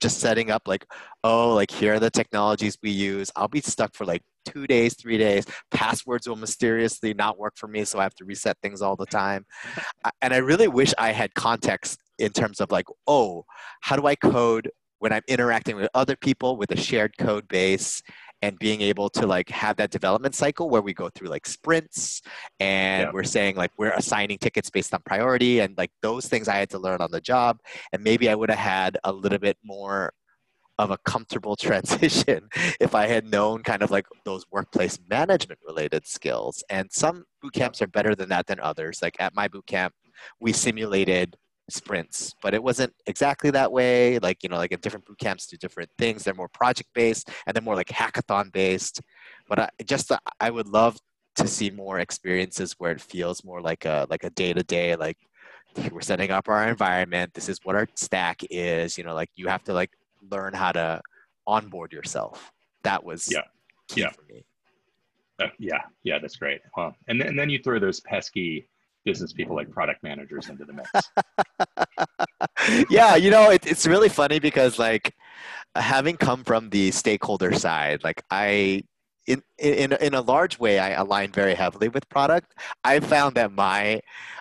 just 0.00 0.18
setting 0.18 0.50
up 0.50 0.62
like, 0.66 0.86
oh, 1.24 1.54
like 1.54 1.70
here 1.70 1.94
are 1.94 2.00
the 2.00 2.10
technologies 2.10 2.78
we 2.82 2.90
use. 2.90 3.30
I'll 3.36 3.48
be 3.48 3.60
stuck 3.60 3.94
for 3.94 4.04
like 4.04 4.22
two 4.44 4.66
days, 4.66 4.94
three 4.94 5.18
days. 5.18 5.44
Passwords 5.70 6.28
will 6.28 6.36
mysteriously 6.36 7.14
not 7.14 7.38
work 7.38 7.54
for 7.56 7.68
me, 7.68 7.84
so 7.84 7.98
I 7.98 8.04
have 8.04 8.14
to 8.16 8.24
reset 8.24 8.56
things 8.62 8.82
all 8.82 8.96
the 8.96 9.06
time. 9.06 9.44
and 10.22 10.32
I 10.32 10.38
really 10.38 10.68
wish 10.68 10.92
I 10.98 11.12
had 11.12 11.34
context 11.34 11.98
in 12.18 12.30
terms 12.32 12.60
of 12.60 12.70
like, 12.70 12.86
oh, 13.06 13.44
how 13.80 13.96
do 13.96 14.06
I 14.06 14.14
code 14.14 14.70
when 14.98 15.12
I'm 15.12 15.22
interacting 15.28 15.76
with 15.76 15.90
other 15.94 16.16
people 16.16 16.56
with 16.56 16.70
a 16.70 16.76
shared 16.76 17.16
code 17.18 17.46
base 17.48 18.02
and 18.42 18.58
being 18.58 18.80
able 18.80 19.08
to 19.10 19.26
like 19.26 19.48
have 19.48 19.76
that 19.76 19.90
development 19.90 20.34
cycle 20.34 20.68
where 20.68 20.82
we 20.82 20.92
go 20.92 21.08
through 21.08 21.28
like 21.28 21.46
sprints 21.46 22.22
and 22.60 23.04
yeah. 23.04 23.10
we're 23.12 23.24
saying 23.24 23.56
like 23.56 23.70
we're 23.78 23.92
assigning 23.92 24.38
tickets 24.38 24.70
based 24.70 24.92
on 24.92 25.00
priority 25.04 25.60
and 25.60 25.76
like 25.78 25.90
those 26.02 26.26
things 26.26 26.48
I 26.48 26.56
had 26.56 26.70
to 26.70 26.78
learn 26.78 27.00
on 27.00 27.10
the 27.10 27.20
job 27.20 27.58
and 27.92 28.02
maybe 28.02 28.28
I 28.28 28.34
would 28.34 28.50
have 28.50 28.58
had 28.58 28.98
a 29.04 29.12
little 29.12 29.38
bit 29.38 29.56
more 29.64 30.12
of 30.78 30.90
a 30.90 30.98
comfortable 30.98 31.56
transition 31.60 32.48
if 32.80 32.94
I 32.94 33.06
had 33.06 33.26
known 33.26 33.62
kind 33.62 33.82
of 33.82 33.90
like 33.90 34.06
those 34.24 34.44
workplace 34.50 34.98
management 35.08 35.60
related 35.66 36.06
skills. 36.06 36.62
And 36.70 36.90
some 36.92 37.24
boot 37.42 37.54
camps 37.54 37.80
are 37.82 37.86
better 37.86 38.14
than 38.14 38.28
that 38.28 38.46
than 38.46 38.60
others. 38.60 39.00
Like 39.02 39.16
at 39.18 39.34
my 39.34 39.48
boot 39.48 39.66
camp, 39.66 39.94
we 40.40 40.52
simulated 40.52 41.36
sprints, 41.68 42.34
but 42.42 42.54
it 42.54 42.62
wasn't 42.62 42.92
exactly 43.06 43.50
that 43.50 43.70
way. 43.72 44.18
Like, 44.18 44.42
you 44.42 44.48
know, 44.48 44.56
like 44.56 44.72
in 44.72 44.80
different 44.80 45.04
boot 45.06 45.18
camps 45.18 45.46
do 45.46 45.56
different 45.56 45.90
things. 45.98 46.24
They're 46.24 46.34
more 46.34 46.48
project 46.48 46.90
based 46.94 47.30
and 47.46 47.54
they're 47.54 47.62
more 47.62 47.74
like 47.74 47.88
hackathon 47.88 48.52
based. 48.52 49.00
But 49.48 49.58
I 49.58 49.68
just, 49.84 50.12
I 50.40 50.50
would 50.50 50.68
love 50.68 50.98
to 51.36 51.46
see 51.46 51.70
more 51.70 51.98
experiences 51.98 52.74
where 52.78 52.92
it 52.92 53.00
feels 53.00 53.44
more 53.44 53.60
like 53.60 53.84
a, 53.84 54.06
like 54.08 54.24
a 54.24 54.30
day 54.30 54.52
to 54.52 54.62
day, 54.62 54.96
like 54.96 55.18
we're 55.90 56.00
setting 56.00 56.30
up 56.30 56.48
our 56.48 56.68
environment. 56.68 57.34
This 57.34 57.48
is 57.48 57.60
what 57.64 57.76
our 57.76 57.86
stack 57.94 58.42
is. 58.50 58.96
You 58.96 59.04
know, 59.04 59.14
like 59.14 59.30
you 59.36 59.48
have 59.48 59.64
to 59.64 59.74
like 59.74 59.90
learn 60.30 60.54
how 60.54 60.72
to 60.72 61.00
onboard 61.46 61.92
yourself. 61.92 62.52
That 62.82 63.04
was 63.04 63.30
yeah. 63.30 63.42
yeah. 63.94 64.10
for 64.10 64.22
me. 64.32 64.44
Uh, 65.38 65.48
yeah, 65.58 65.82
yeah, 66.02 66.18
that's 66.18 66.36
great. 66.36 66.62
Well, 66.76 66.96
and 67.08 67.20
then, 67.20 67.28
and 67.28 67.38
then 67.38 67.50
you 67.50 67.58
throw 67.58 67.78
those 67.78 68.00
pesky 68.00 68.68
business 69.06 69.32
people 69.32 69.56
like 69.56 69.70
product 69.70 70.02
managers 70.02 70.50
into 70.50 70.66
the 70.66 70.74
mix. 70.74 70.90
yeah, 72.90 73.16
you 73.16 73.30
know, 73.30 73.50
it, 73.50 73.66
it's 73.66 73.86
really 73.86 74.10
funny 74.10 74.38
because 74.38 74.78
like 74.78 75.14
having 75.74 76.18
come 76.18 76.44
from 76.44 76.68
the 76.68 76.90
stakeholder 76.90 77.54
side, 77.54 78.04
like 78.04 78.22
I 78.30 78.82
in, 79.26 79.42
in, 79.58 79.92
in 79.94 80.14
a 80.14 80.20
large 80.20 80.58
way, 80.58 80.78
I 80.78 80.90
align 80.90 81.32
very 81.32 81.54
heavily 81.54 81.88
with 81.88 82.08
product. 82.08 82.54
I 82.84 83.00
found 83.00 83.34
that 83.36 83.52
my, 83.52 84.00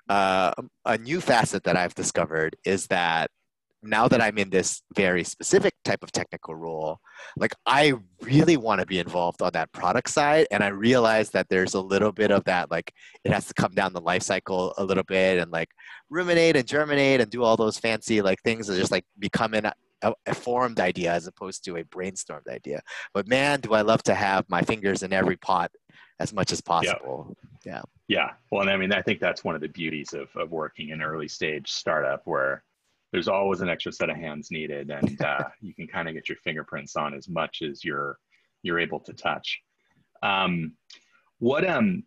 uh, 0.10 0.52
a 0.86 0.98
new 0.98 1.22
facet 1.22 1.64
that 1.64 1.76
I've 1.76 1.96
discovered 1.96 2.56
is 2.66 2.88
that 2.88 3.32
now 3.86 4.08
that 4.08 4.22
I'm 4.22 4.38
in 4.38 4.50
this 4.50 4.82
very 4.96 5.24
specific 5.24 5.74
type 5.84 6.04
of 6.04 6.12
technical 6.12 6.56
role, 6.56 7.00
like 7.38 7.54
I 7.66 7.94
really 8.22 8.58
want 8.58 8.82
to 8.82 8.86
be 8.86 9.00
involved 9.00 9.42
on 9.42 9.52
that 9.54 9.72
product 9.72 10.10
side. 10.10 10.48
And 10.52 10.64
I 10.64 10.68
realize 10.68 11.30
that 11.32 11.48
there's 11.50 11.74
a 11.74 11.82
little 11.82 12.12
bit 12.12 12.32
of 12.32 12.44
that, 12.46 12.72
like 12.72 12.92
it 13.24 13.32
has 13.32 13.46
to 13.48 13.54
come 13.54 13.74
down 13.74 13.94
the 13.94 14.02
life 14.02 14.24
cycle 14.24 14.74
a 14.78 14.84
little 14.84 15.04
bit 15.04 15.40
and 15.40 15.52
like 15.52 15.70
ruminate 16.10 16.56
and 16.56 16.68
germinate 16.68 17.22
and 17.22 17.30
do 17.30 17.44
all 17.44 17.58
those 17.58 17.78
fancy 17.78 18.22
like 18.22 18.42
things 18.42 18.68
that 18.68 18.78
just 18.78 18.92
like 18.92 19.06
become 19.20 19.54
an, 19.54 19.72
a, 20.02 20.14
a 20.26 20.34
formed 20.34 20.80
idea 20.80 21.12
as 21.12 21.28
opposed 21.28 21.64
to 21.66 21.78
a 21.78 21.84
brainstormed 21.86 22.48
idea. 22.50 22.82
But 23.14 23.28
man, 23.28 23.62
do 23.62 23.74
I 23.74 23.82
love 23.82 24.04
to 24.04 24.16
have 24.16 24.46
my 24.50 24.62
fingers 24.62 25.04
in 25.04 25.14
every 25.14 25.38
pot 25.38 25.72
as 26.20 26.34
much 26.34 26.52
as 26.52 26.62
possible. 26.62 27.36
Yeah. 27.66 27.74
Yeah. 27.74 27.82
yeah. 28.08 28.30
Well, 28.52 28.62
and 28.62 28.70
I 28.70 28.78
mean, 28.78 28.94
I 28.94 29.02
think 29.02 29.20
that's 29.20 29.44
one 29.44 29.56
of 29.56 29.62
the 29.62 29.68
beauties 29.68 30.14
of, 30.14 30.30
of 30.36 30.52
working 30.52 30.90
in 30.90 31.02
early 31.02 31.28
stage 31.28 31.72
startup 31.72 32.22
where 32.26 32.64
there's 33.16 33.30
always 33.30 33.62
an 33.62 33.70
extra 33.70 33.94
set 33.94 34.10
of 34.10 34.18
hands 34.18 34.52
needed 34.52 34.90
and 34.92 35.22
uh, 35.22 35.46
you 35.62 35.74
can 35.74 35.88
kind 35.88 36.10
of 36.10 36.14
get 36.14 36.28
your 36.28 36.38
fingerprints 36.44 36.98
on 36.98 37.14
as 37.14 37.30
much 37.30 37.62
as 37.62 37.82
you're 37.82 38.18
you're 38.62 38.80
able 38.80 39.00
to 39.00 39.14
touch. 39.14 39.62
Um, 40.22 40.74
what 41.40 41.68
um 41.70 42.04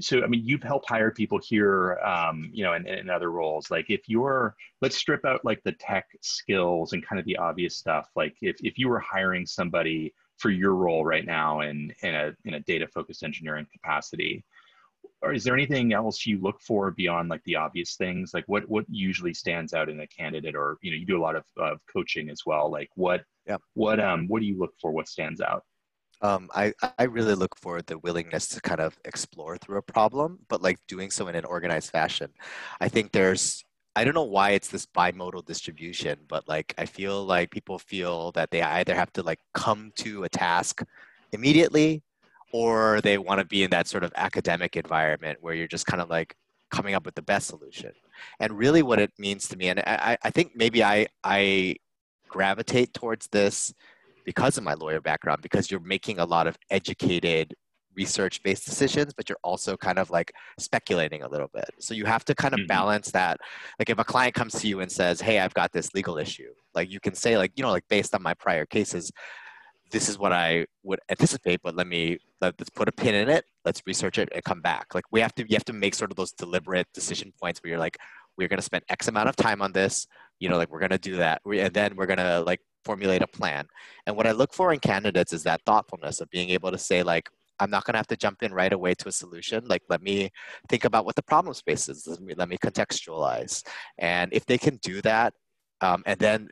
so 0.00 0.22
i 0.22 0.26
mean 0.26 0.42
you've 0.44 0.62
helped 0.62 0.86
hire 0.86 1.10
people 1.10 1.40
here 1.42 1.98
um 2.04 2.50
you 2.52 2.62
know 2.62 2.74
in, 2.74 2.86
in 2.86 3.10
other 3.10 3.30
roles. 3.30 3.70
Like 3.70 3.90
if 3.90 4.02
you're 4.06 4.54
let's 4.80 4.96
strip 4.96 5.26
out 5.26 5.44
like 5.44 5.62
the 5.64 5.72
tech 5.72 6.06
skills 6.22 6.94
and 6.94 7.06
kind 7.06 7.20
of 7.20 7.26
the 7.26 7.36
obvious 7.36 7.76
stuff. 7.76 8.08
Like 8.16 8.36
if, 8.40 8.56
if 8.60 8.78
you 8.78 8.88
were 8.88 9.00
hiring 9.00 9.44
somebody 9.44 10.14
for 10.38 10.50
your 10.50 10.74
role 10.74 11.04
right 11.04 11.26
now 11.26 11.60
in 11.60 11.92
in 12.02 12.14
a 12.14 12.32
in 12.46 12.54
a 12.54 12.60
data 12.60 12.86
focused 12.86 13.22
engineering 13.22 13.66
capacity 13.72 14.42
or 15.22 15.32
is 15.34 15.44
there 15.44 15.54
anything 15.54 15.92
else 15.92 16.26
you 16.26 16.40
look 16.40 16.60
for 16.60 16.90
beyond 16.92 17.28
like 17.28 17.42
the 17.44 17.56
obvious 17.56 17.96
things? 17.96 18.32
Like 18.32 18.44
what 18.46 18.68
what 18.68 18.84
usually 18.88 19.34
stands 19.34 19.74
out 19.74 19.88
in 19.88 20.00
a 20.00 20.06
candidate? 20.06 20.54
Or 20.54 20.78
you 20.82 20.90
know 20.90 20.96
you 20.96 21.06
do 21.06 21.18
a 21.18 21.22
lot 21.22 21.36
of, 21.36 21.44
of 21.58 21.80
coaching 21.92 22.30
as 22.30 22.42
well. 22.46 22.70
Like 22.70 22.88
what 22.94 23.22
yeah. 23.46 23.58
what 23.74 24.00
um 24.00 24.28
what 24.28 24.40
do 24.40 24.46
you 24.46 24.58
look 24.58 24.72
for? 24.80 24.92
What 24.92 25.08
stands 25.08 25.40
out? 25.40 25.64
Um, 26.22 26.50
I, 26.54 26.74
I 26.98 27.04
really 27.04 27.34
look 27.34 27.56
for 27.56 27.80
the 27.80 27.96
willingness 27.98 28.46
to 28.48 28.60
kind 28.60 28.80
of 28.80 28.98
explore 29.06 29.56
through 29.56 29.78
a 29.78 29.82
problem, 29.82 30.40
but 30.48 30.60
like 30.60 30.78
doing 30.86 31.10
so 31.10 31.28
in 31.28 31.34
an 31.34 31.46
organized 31.46 31.90
fashion. 31.90 32.30
I 32.78 32.88
think 32.88 33.12
there's, 33.12 33.64
I 33.96 34.04
don't 34.04 34.14
know 34.14 34.24
why 34.24 34.50
it's 34.50 34.68
this 34.68 34.84
bimodal 34.84 35.46
distribution, 35.46 36.18
but 36.28 36.46
like 36.46 36.74
I 36.76 36.84
feel 36.84 37.24
like 37.24 37.50
people 37.50 37.78
feel 37.78 38.32
that 38.32 38.50
they 38.50 38.60
either 38.60 38.94
have 38.94 39.10
to 39.14 39.22
like 39.22 39.40
come 39.54 39.92
to 39.96 40.24
a 40.24 40.28
task 40.28 40.82
immediately 41.32 42.02
or 42.52 43.00
they 43.02 43.18
want 43.18 43.38
to 43.40 43.46
be 43.46 43.62
in 43.62 43.70
that 43.70 43.88
sort 43.88 44.04
of 44.04 44.12
academic 44.16 44.76
environment 44.76 45.38
where 45.40 45.54
you're 45.54 45.68
just 45.68 45.86
kind 45.86 46.02
of 46.02 46.10
like 46.10 46.34
coming 46.70 46.94
up 46.94 47.04
with 47.04 47.14
the 47.14 47.22
best 47.22 47.48
solution. 47.48 47.92
And 48.38 48.56
really 48.56 48.82
what 48.82 49.00
it 49.00 49.12
means 49.18 49.48
to 49.48 49.56
me, 49.56 49.68
and 49.68 49.80
I, 49.80 50.16
I 50.22 50.30
think 50.30 50.52
maybe 50.54 50.82
I, 50.82 51.06
I 51.24 51.76
gravitate 52.28 52.94
towards 52.94 53.28
this 53.28 53.72
because 54.24 54.58
of 54.58 54.64
my 54.64 54.74
lawyer 54.74 55.00
background, 55.00 55.42
because 55.42 55.70
you're 55.70 55.80
making 55.80 56.18
a 56.18 56.24
lot 56.24 56.46
of 56.46 56.56
educated 56.70 57.54
research 57.96 58.42
based 58.42 58.64
decisions, 58.64 59.12
but 59.12 59.28
you're 59.28 59.38
also 59.42 59.76
kind 59.76 59.98
of 59.98 60.10
like 60.10 60.32
speculating 60.58 61.22
a 61.22 61.28
little 61.28 61.48
bit. 61.52 61.68
So 61.80 61.94
you 61.94 62.04
have 62.04 62.24
to 62.26 62.34
kind 62.34 62.54
of 62.54 62.60
mm-hmm. 62.60 62.68
balance 62.68 63.10
that. 63.10 63.38
Like 63.78 63.90
if 63.90 63.98
a 63.98 64.04
client 64.04 64.34
comes 64.34 64.54
to 64.60 64.68
you 64.68 64.80
and 64.80 64.90
says, 64.90 65.20
Hey, 65.20 65.40
I've 65.40 65.54
got 65.54 65.72
this 65.72 65.92
legal 65.94 66.18
issue, 66.18 66.52
like 66.74 66.90
you 66.90 67.00
can 67.00 67.14
say, 67.14 67.36
like, 67.36 67.52
you 67.56 67.62
know, 67.62 67.70
like 67.70 67.88
based 67.88 68.14
on 68.14 68.22
my 68.22 68.34
prior 68.34 68.64
cases, 68.64 69.10
this 69.90 70.08
is 70.08 70.18
what 70.18 70.32
I 70.32 70.66
would 70.82 71.00
anticipate, 71.10 71.60
but 71.62 71.74
let 71.74 71.86
me 71.86 72.18
let's 72.40 72.70
put 72.70 72.88
a 72.88 72.92
pin 72.92 73.14
in 73.14 73.28
it. 73.28 73.44
Let's 73.64 73.82
research 73.86 74.18
it 74.18 74.28
and 74.34 74.42
come 74.44 74.60
back. 74.60 74.94
Like 74.94 75.04
we 75.10 75.20
have 75.20 75.34
to, 75.34 75.42
you 75.42 75.54
have 75.54 75.64
to 75.66 75.72
make 75.72 75.94
sort 75.94 76.10
of 76.10 76.16
those 76.16 76.32
deliberate 76.32 76.86
decision 76.94 77.32
points 77.40 77.60
where 77.62 77.70
you're 77.70 77.78
like, 77.78 77.98
we're 78.36 78.48
going 78.48 78.58
to 78.58 78.62
spend 78.62 78.84
X 78.88 79.08
amount 79.08 79.28
of 79.28 79.36
time 79.36 79.60
on 79.60 79.72
this. 79.72 80.06
You 80.38 80.48
know, 80.48 80.56
like 80.56 80.70
we're 80.70 80.78
going 80.78 80.90
to 80.90 80.98
do 80.98 81.16
that, 81.16 81.42
and 81.44 81.74
then 81.74 81.96
we're 81.96 82.06
going 82.06 82.18
to 82.18 82.40
like 82.40 82.60
formulate 82.84 83.20
a 83.22 83.26
plan. 83.26 83.66
And 84.06 84.16
what 84.16 84.26
I 84.26 84.32
look 84.32 84.54
for 84.54 84.72
in 84.72 84.80
candidates 84.80 85.32
is 85.34 85.42
that 85.42 85.60
thoughtfulness 85.66 86.20
of 86.20 86.30
being 86.30 86.50
able 86.50 86.70
to 86.70 86.78
say 86.78 87.02
like, 87.02 87.28
I'm 87.58 87.70
not 87.70 87.84
going 87.84 87.92
to 87.92 87.98
have 87.98 88.06
to 88.06 88.16
jump 88.16 88.42
in 88.42 88.54
right 88.54 88.72
away 88.72 88.94
to 88.94 89.08
a 89.08 89.12
solution. 89.12 89.66
Like, 89.66 89.82
let 89.90 90.00
me 90.00 90.30
think 90.70 90.86
about 90.86 91.04
what 91.04 91.14
the 91.14 91.22
problem 91.22 91.52
space 91.52 91.90
is. 91.90 92.06
Let 92.06 92.20
me, 92.20 92.34
let 92.34 92.48
me 92.48 92.56
contextualize. 92.56 93.62
And 93.98 94.32
if 94.32 94.46
they 94.46 94.56
can 94.56 94.76
do 94.76 95.02
that, 95.02 95.34
um, 95.82 96.02
and 96.06 96.18
then 96.18 96.48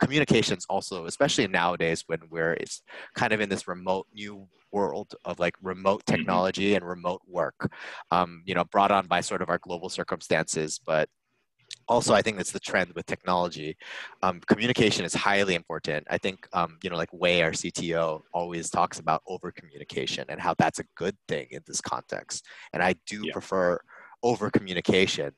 communications 0.00 0.66
also, 0.68 1.06
especially 1.06 1.46
nowadays 1.46 2.04
when 2.06 2.20
we're 2.30 2.54
it's 2.54 2.82
kind 3.14 3.32
of 3.32 3.40
in 3.40 3.48
this 3.48 3.68
remote 3.68 4.06
new 4.14 4.46
world 4.72 5.14
of 5.24 5.38
like 5.38 5.54
remote 5.62 6.04
mm-hmm. 6.04 6.16
technology 6.16 6.74
and 6.74 6.86
remote 6.86 7.22
work, 7.26 7.72
um, 8.10 8.42
you 8.44 8.54
know, 8.54 8.64
brought 8.64 8.90
on 8.90 9.06
by 9.06 9.20
sort 9.20 9.42
of 9.42 9.48
our 9.48 9.58
global 9.58 9.88
circumstances, 9.88 10.80
but 10.84 11.08
also 11.88 12.14
i 12.14 12.22
think 12.22 12.36
that's 12.36 12.52
the 12.52 12.60
trend 12.60 12.92
with 12.94 13.06
technology 13.06 13.76
um, 14.22 14.40
communication 14.46 15.04
is 15.04 15.14
highly 15.14 15.54
important 15.54 16.06
i 16.10 16.18
think 16.18 16.46
um, 16.52 16.78
you 16.82 16.90
know 16.90 16.96
like 16.96 17.12
Wei 17.12 17.42
our 17.42 17.52
cto 17.52 18.22
always 18.32 18.70
talks 18.70 18.98
about 18.98 19.22
over 19.26 19.52
communication 19.52 20.24
and 20.28 20.40
how 20.40 20.54
that's 20.58 20.78
a 20.78 20.84
good 20.96 21.16
thing 21.28 21.46
in 21.50 21.60
this 21.66 21.80
context 21.80 22.44
and 22.72 22.82
i 22.82 22.94
do 23.06 23.26
yeah. 23.26 23.32
prefer 23.32 23.78
over 24.22 24.50
communication 24.50 25.32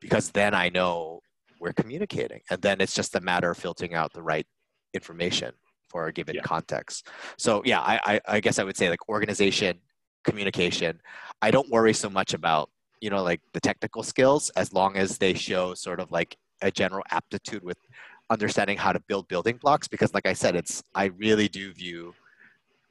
because 0.00 0.30
then 0.30 0.54
i 0.54 0.68
know 0.68 1.20
we're 1.60 1.72
communicating. 1.72 2.40
And 2.50 2.60
then 2.62 2.80
it's 2.80 2.94
just 2.94 3.14
a 3.14 3.20
matter 3.20 3.50
of 3.50 3.58
filtering 3.58 3.94
out 3.94 4.12
the 4.12 4.22
right 4.22 4.46
information 4.94 5.52
for 5.88 6.06
a 6.06 6.12
given 6.12 6.36
yeah. 6.36 6.42
context. 6.42 7.08
So 7.38 7.62
yeah 7.64 7.80
I, 7.80 8.00
I, 8.04 8.20
I 8.28 8.40
guess 8.40 8.58
i 8.58 8.64
would 8.64 8.76
say 8.76 8.90
like 8.90 9.08
organization 9.08 9.78
communication. 10.24 11.00
I 11.40 11.50
don't 11.50 11.68
worry 11.70 11.94
so 11.94 12.10
much 12.10 12.34
about 12.34 12.70
you 13.00 13.10
know 13.10 13.22
like 13.22 13.40
the 13.52 13.60
technical 13.60 14.02
skills 14.02 14.50
as 14.50 14.72
long 14.72 14.96
as 14.96 15.18
they 15.18 15.34
show 15.34 15.74
sort 15.74 16.00
of 16.00 16.10
like 16.10 16.36
a 16.62 16.70
general 16.70 17.04
aptitude 17.10 17.62
with 17.62 17.78
understanding 18.30 18.76
how 18.76 18.92
to 18.92 19.00
build 19.08 19.28
building 19.28 19.56
blocks. 19.56 19.88
Because 19.88 20.12
like 20.14 20.26
i 20.26 20.32
said 20.32 20.56
it's 20.56 20.82
i 20.94 21.06
really 21.06 21.48
do 21.48 21.72
view 21.72 22.14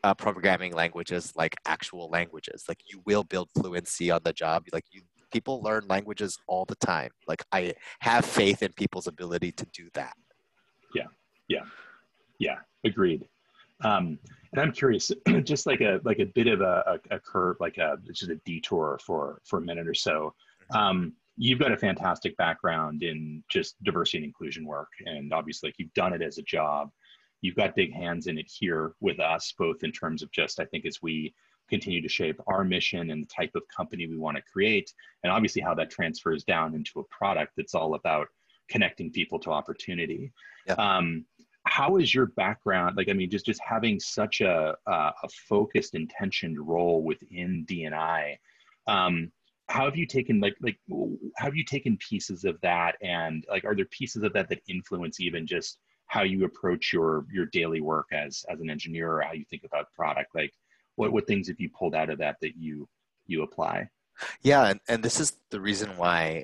uh, 0.04 0.14
programming 0.14 0.74
languages 0.74 1.34
like 1.36 1.56
actual 1.66 2.10
languages. 2.10 2.66
Like 2.68 2.80
you 2.86 3.02
will 3.06 3.24
build 3.24 3.50
fluency 3.52 4.10
on 4.12 4.22
the 4.24 4.34
job. 4.34 4.64
Like 4.72 4.86
you 4.92 5.02
people 5.32 5.62
learn 5.62 5.84
languages 5.88 6.38
all 6.48 6.66
the 6.66 6.76
time 6.76 7.10
like 7.28 7.44
i 7.52 7.74
have 8.00 8.26
faith 8.26 8.64
in 8.64 8.72
people's 8.74 9.08
ability 9.08 9.52
to 9.52 9.66
do 9.74 9.88
that 9.94 10.16
yeah 10.96 11.08
yeah 11.48 11.64
yeah 12.40 12.58
agreed 12.86 13.28
um, 13.84 14.18
and 14.52 14.62
I'm 14.62 14.72
curious, 14.72 15.12
just 15.44 15.66
like 15.66 15.82
a 15.82 16.00
like 16.04 16.20
a 16.20 16.26
bit 16.26 16.48
of 16.48 16.62
a, 16.62 17.00
a, 17.12 17.16
a, 17.16 17.20
curve, 17.20 17.58
like 17.60 17.78
a 17.78 17.98
just 18.08 18.30
a 18.30 18.36
detour 18.46 19.00
for 19.06 19.42
for 19.46 19.60
a 19.60 19.62
minute 19.62 19.88
or 19.88 19.94
so. 19.94 20.34
Mm-hmm. 20.72 20.78
Um, 20.78 21.14
you've 21.38 21.60
got 21.60 21.72
a 21.72 21.78
fantastic 21.78 22.36
background 22.38 23.04
in 23.04 23.44
just 23.50 23.82
diversity 23.84 24.20
and 24.20 24.26
inclusion 24.26 24.66
work, 24.66 24.90
and 25.06 25.34
obviously, 25.34 25.70
like 25.70 25.76
you've 25.78 25.94
done 25.94 26.14
it 26.14 26.22
as 26.22 26.38
a 26.38 26.44
job. 26.44 26.90
You've 27.42 27.56
got 27.56 27.76
big 27.76 27.94
hands 27.94 28.26
in 28.26 28.40
it 28.40 28.50
here 28.52 28.94
with 29.00 29.20
us, 29.20 29.54
both 29.58 29.84
in 29.84 29.92
terms 29.92 30.24
of 30.24 30.32
just 30.32 30.60
I 30.60 30.66
think 30.66 30.86
as 30.86 31.02
we 31.02 31.34
continue 31.70 32.02
to 32.02 32.10
shape 32.10 32.40
our 32.48 32.64
mission 32.64 33.12
and 33.12 33.24
the 33.24 33.28
type 33.28 33.52
of 33.56 33.64
company 33.76 34.08
we 34.08 34.18
want 34.18 34.38
to 34.38 34.44
create, 34.44 34.94
and 35.24 35.32
obviously 35.32 35.62
how 35.62 35.74
that 35.76 35.90
transfers 35.90 36.44
down 36.44 36.76
into 36.76 37.00
a 37.00 37.04
product 37.06 37.54
that's 37.58 37.76
all 37.76 37.96
about 37.96 38.28
connecting 38.70 39.12
people 39.12 39.40
to 39.40 39.52
opportunity. 39.52 40.32
Yeah. 40.66 40.74
Um, 40.74 41.26
how 41.68 41.98
is 41.98 42.14
your 42.14 42.28
background 42.28 42.96
like 42.96 43.10
i 43.10 43.14
mean 43.14 43.30
just 43.30 43.46
just 43.46 43.62
having 43.62 44.00
such 44.00 44.42
a 44.42 44.76
uh, 44.88 45.12
a 45.24 45.30
focused 45.50 45.96
intentioned 45.96 46.58
role 46.60 47.04
within 47.04 47.66
dni 47.70 48.38
um 48.88 49.32
how 49.68 49.84
have 49.84 49.98
you 49.98 50.06
taken 50.06 50.40
like 50.40 50.56
like 50.62 50.80
how 50.90 51.46
have 51.46 51.56
you 51.56 51.64
taken 51.64 51.98
pieces 51.98 52.46
of 52.46 52.60
that 52.62 52.96
and 53.02 53.46
like 53.50 53.66
are 53.66 53.76
there 53.76 53.86
pieces 53.86 54.24
of 54.24 54.34
that 54.34 54.50
that 54.50 54.62
influence 54.68 55.20
even 55.20 55.46
just 55.46 55.80
how 56.06 56.24
you 56.24 56.46
approach 56.46 56.94
your 56.94 57.26
your 57.32 57.46
daily 57.48 57.82
work 57.82 58.08
as 58.14 58.46
as 58.50 58.62
an 58.62 58.70
engineer 58.70 59.12
or 59.12 59.22
how 59.22 59.34
you 59.34 59.46
think 59.50 59.64
about 59.66 59.92
product 59.94 60.34
like 60.34 60.54
what 60.98 61.14
what 61.14 61.26
things 61.26 61.48
have 61.48 61.60
you 61.60 61.70
pulled 61.70 61.96
out 61.96 62.10
of 62.10 62.18
that 62.20 62.36
that 62.42 62.58
you 62.58 62.88
you 63.26 63.44
apply 63.44 63.88
yeah 64.44 64.68
and, 64.68 64.80
and 64.90 65.02
this 65.02 65.20
is 65.20 65.34
the 65.52 65.62
reason 65.62 65.90
why 65.96 66.44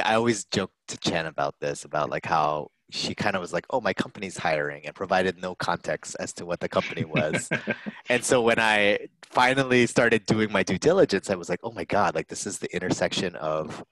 I 0.00 0.14
always 0.14 0.44
joke 0.46 0.70
to 0.88 0.96
Chen 0.96 1.26
about 1.26 1.54
this, 1.60 1.84
about 1.84 2.10
like 2.10 2.24
how 2.24 2.70
she 2.90 3.14
kind 3.14 3.36
of 3.36 3.42
was 3.42 3.52
like, 3.52 3.66
"Oh, 3.70 3.80
my 3.80 3.92
company's 3.92 4.36
hiring," 4.36 4.86
and 4.86 4.94
provided 4.94 5.40
no 5.40 5.54
context 5.54 6.16
as 6.20 6.32
to 6.34 6.46
what 6.46 6.60
the 6.60 6.68
company 6.68 7.04
was. 7.04 7.50
and 8.08 8.24
so 8.24 8.42
when 8.42 8.58
I 8.58 9.08
finally 9.22 9.86
started 9.86 10.26
doing 10.26 10.52
my 10.52 10.62
due 10.62 10.78
diligence, 10.78 11.30
I 11.30 11.34
was 11.34 11.48
like, 11.48 11.60
"Oh 11.62 11.72
my 11.72 11.84
god! 11.84 12.14
Like 12.14 12.28
this 12.28 12.46
is 12.46 12.58
the 12.58 12.74
intersection 12.74 13.36
of 13.36 13.84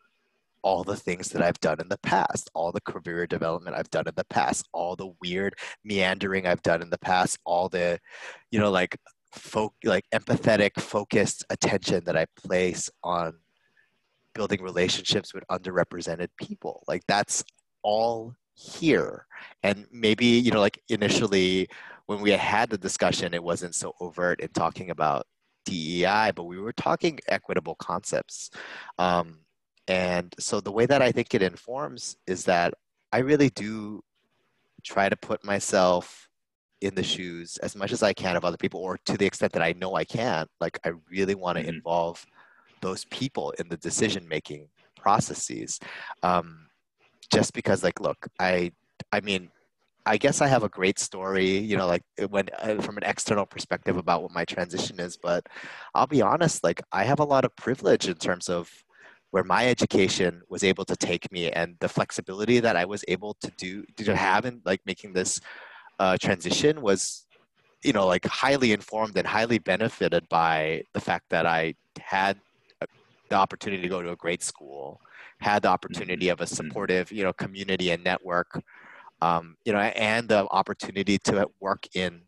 all 0.62 0.84
the 0.84 0.96
things 0.96 1.30
that 1.30 1.42
I've 1.42 1.60
done 1.60 1.80
in 1.80 1.88
the 1.88 1.98
past, 1.98 2.50
all 2.54 2.72
the 2.72 2.82
career 2.82 3.26
development 3.26 3.76
I've 3.76 3.90
done 3.90 4.06
in 4.06 4.14
the 4.14 4.26
past, 4.26 4.68
all 4.72 4.94
the 4.96 5.12
weird 5.22 5.54
meandering 5.84 6.46
I've 6.46 6.62
done 6.62 6.82
in 6.82 6.90
the 6.90 6.98
past, 6.98 7.38
all 7.46 7.70
the, 7.70 7.98
you 8.50 8.58
know, 8.58 8.70
like 8.70 8.98
like 9.84 10.04
empathetic, 10.14 10.80
focused 10.80 11.44
attention 11.50 12.04
that 12.04 12.16
I 12.16 12.26
place 12.36 12.90
on." 13.02 13.34
building 14.34 14.62
relationships 14.62 15.34
with 15.34 15.44
underrepresented 15.50 16.28
people 16.38 16.84
like 16.86 17.02
that's 17.06 17.42
all 17.82 18.34
here 18.54 19.26
and 19.62 19.86
maybe 19.92 20.26
you 20.26 20.50
know 20.50 20.60
like 20.60 20.82
initially 20.88 21.68
when 22.06 22.20
we 22.20 22.30
had 22.30 22.68
the 22.70 22.78
discussion 22.78 23.34
it 23.34 23.42
wasn't 23.42 23.74
so 23.74 23.94
overt 24.00 24.40
in 24.40 24.48
talking 24.48 24.90
about 24.90 25.26
dei 25.64 26.30
but 26.34 26.44
we 26.44 26.58
were 26.58 26.72
talking 26.72 27.18
equitable 27.28 27.74
concepts 27.76 28.50
um, 28.98 29.38
and 29.88 30.34
so 30.38 30.60
the 30.60 30.72
way 30.72 30.86
that 30.86 31.02
i 31.02 31.10
think 31.10 31.34
it 31.34 31.42
informs 31.42 32.16
is 32.26 32.44
that 32.44 32.74
i 33.12 33.18
really 33.18 33.50
do 33.50 34.02
try 34.84 35.08
to 35.08 35.16
put 35.16 35.44
myself 35.44 36.29
in 36.80 36.94
the 36.94 37.02
shoes 37.02 37.56
as 37.58 37.76
much 37.76 37.92
as 37.92 38.02
i 38.02 38.12
can 38.12 38.36
of 38.36 38.44
other 38.44 38.56
people 38.56 38.80
or 38.80 38.98
to 39.04 39.16
the 39.16 39.26
extent 39.26 39.52
that 39.52 39.62
i 39.62 39.72
know 39.78 39.94
i 39.94 40.04
can 40.04 40.46
like 40.60 40.78
i 40.84 40.92
really 41.10 41.34
want 41.34 41.56
to 41.56 41.62
mm-hmm. 41.62 41.76
involve 41.76 42.24
those 42.80 43.04
people 43.06 43.52
in 43.58 43.68
the 43.68 43.76
decision 43.76 44.26
making 44.28 44.68
processes 44.96 45.78
um, 46.22 46.66
just 47.32 47.52
because 47.52 47.82
like 47.82 48.00
look 48.00 48.26
i 48.38 48.70
i 49.12 49.20
mean 49.20 49.50
i 50.06 50.16
guess 50.16 50.40
i 50.40 50.46
have 50.46 50.62
a 50.62 50.68
great 50.68 50.98
story 50.98 51.58
you 51.58 51.76
know 51.76 51.86
like 51.86 52.02
when 52.28 52.48
uh, 52.58 52.80
from 52.80 52.96
an 52.96 53.04
external 53.04 53.46
perspective 53.46 53.96
about 53.96 54.22
what 54.22 54.32
my 54.32 54.44
transition 54.44 54.98
is 54.98 55.16
but 55.16 55.46
i'll 55.94 56.06
be 56.06 56.22
honest 56.22 56.64
like 56.64 56.82
i 56.92 57.04
have 57.04 57.20
a 57.20 57.24
lot 57.24 57.44
of 57.44 57.54
privilege 57.56 58.08
in 58.08 58.14
terms 58.14 58.48
of 58.48 58.70
where 59.30 59.44
my 59.44 59.68
education 59.68 60.42
was 60.48 60.64
able 60.64 60.84
to 60.84 60.96
take 60.96 61.30
me 61.30 61.50
and 61.50 61.76
the 61.80 61.88
flexibility 61.88 62.60
that 62.60 62.76
i 62.76 62.84
was 62.84 63.04
able 63.08 63.34
to 63.34 63.50
do 63.56 63.84
to 63.96 64.16
have 64.16 64.44
in 64.44 64.60
like 64.64 64.80
making 64.86 65.12
this 65.12 65.40
uh, 66.00 66.18
transition 66.18 66.82
was 66.82 67.26
you 67.84 67.92
know, 67.92 68.06
like 68.06 68.26
highly 68.26 68.72
informed 68.72 69.16
and 69.18 69.26
highly 69.26 69.58
benefited 69.58 70.28
by 70.28 70.84
the 70.94 71.00
fact 71.00 71.26
that 71.30 71.46
I 71.46 71.76
had 72.00 72.40
the 73.30 73.36
opportunity 73.36 73.82
to 73.82 73.88
go 73.88 74.02
to 74.02 74.12
a 74.12 74.16
great 74.16 74.42
school, 74.42 75.00
had 75.40 75.62
the 75.62 75.68
opportunity 75.68 76.28
of 76.28 76.40
a 76.40 76.46
Mm-hmm. 76.52 76.70
supportive, 76.70 77.12
you 77.12 77.24
know, 77.24 77.32
community 77.34 77.90
and 77.90 78.04
network, 78.04 78.62
um, 79.22 79.56
you 79.64 79.72
know, 79.72 79.78
and 79.80 80.28
the 80.28 80.46
opportunity 80.50 81.18
to 81.18 81.48
work 81.60 81.86
in, 81.94 82.22